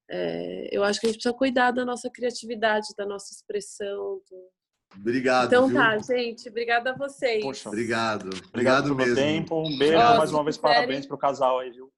é, 0.09 0.69
eu 0.71 0.83
acho 0.83 0.99
que 0.99 1.07
a 1.07 1.09
gente 1.09 1.17
precisa 1.17 1.37
cuidar 1.37 1.71
da 1.71 1.85
nossa 1.85 2.09
criatividade, 2.09 2.87
da 2.97 3.05
nossa 3.05 3.33
expressão. 3.33 4.21
Do... 4.29 4.99
Obrigado. 4.99 5.47
Então 5.47 5.67
viu? 5.67 5.77
tá, 5.77 5.97
gente. 5.97 6.47
Obrigada 6.49 6.91
a 6.91 6.95
vocês. 6.95 7.43
Poxa, 7.43 7.69
obrigado. 7.69 8.27
Obrigado, 8.27 8.47
obrigado 8.49 8.83
pelo 8.83 8.97
mesmo. 8.97 9.15
tempo. 9.15 9.61
Um 9.61 9.77
beijo, 9.77 9.97
mais 9.97 10.31
uma 10.31 10.43
vez, 10.43 10.57
parabéns 10.57 11.05
para 11.05 11.15
o 11.15 11.19
casal 11.19 11.59
aí, 11.59 11.71
viu? 11.71 11.91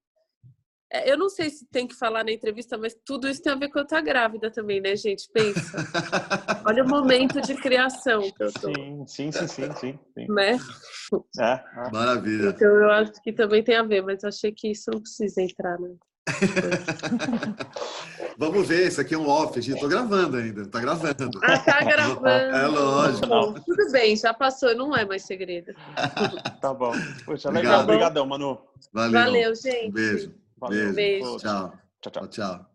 É, 0.91 1.11
eu 1.11 1.17
não 1.17 1.29
sei 1.29 1.49
se 1.49 1.65
tem 1.65 1.85
que 1.85 1.95
falar 1.95 2.23
na 2.23 2.31
entrevista, 2.31 2.77
mas 2.77 2.95
tudo 3.05 3.27
isso 3.27 3.41
tem 3.41 3.51
a 3.51 3.57
ver 3.57 3.69
com 3.69 3.79
eu 3.79 3.83
estar 3.83 4.01
grávida 4.01 4.49
também, 4.49 4.79
né, 4.79 4.95
gente? 4.95 5.29
Pensa. 5.33 5.85
Olha 6.65 6.83
o 6.83 6.87
momento 6.87 7.41
de 7.41 7.55
criação 7.55 8.21
que 8.21 8.43
eu 8.43 8.53
tô. 8.53 8.73
Sim, 8.73 9.05
sim, 9.05 9.31
sim, 9.31 9.47
sim, 9.47 9.71
sim. 9.73 9.99
sim. 10.13 10.27
Né? 10.29 10.57
É, 11.39 11.43
é. 11.43 11.91
Maravilha. 11.91 12.49
Então 12.49 12.69
eu 12.69 12.91
acho 12.91 13.11
que 13.21 13.33
também 13.33 13.63
tem 13.63 13.75
a 13.75 13.83
ver, 13.83 14.01
mas 14.01 14.23
achei 14.23 14.51
que 14.51 14.71
isso 14.71 14.89
não 14.93 15.01
precisa 15.01 15.41
entrar, 15.41 15.77
né? 15.77 15.89
Vamos 18.37 18.67
ver, 18.67 18.87
isso 18.87 19.01
aqui 19.01 19.15
é 19.15 19.17
um 19.17 19.27
off, 19.27 19.59
gente. 19.61 19.79
Tô 19.79 19.87
gravando 19.87 20.37
ainda, 20.37 20.67
tá 20.67 20.79
gravando. 20.79 21.39
Ah, 21.43 21.57
tá 21.57 21.83
gravando. 21.83 22.27
É 22.55 22.67
lógico. 22.67 23.27
Bom, 23.27 23.53
tudo 23.53 23.91
bem, 23.91 24.15
já 24.15 24.33
passou, 24.33 24.75
não 24.75 24.95
é 24.95 25.05
mais 25.05 25.23
segredo. 25.23 25.73
Tá 26.61 26.73
bom. 26.73 26.93
Poxa, 27.25 27.49
Obrigado. 27.49 27.51
legal. 27.51 27.83
Obrigadão, 27.83 28.25
Manu. 28.25 28.57
Valeu. 28.93 29.11
Valeu, 29.11 29.55
gente. 29.55 29.89
Um 29.89 29.91
beijo. 29.91 30.33
Valeu. 30.57 30.93
Beijo. 30.93 30.93
Beijo. 30.93 31.37
Tchau. 31.37 31.71
Tchau, 32.01 32.11
tchau. 32.11 32.11
Tchau, 32.11 32.27
tchau. 32.27 32.65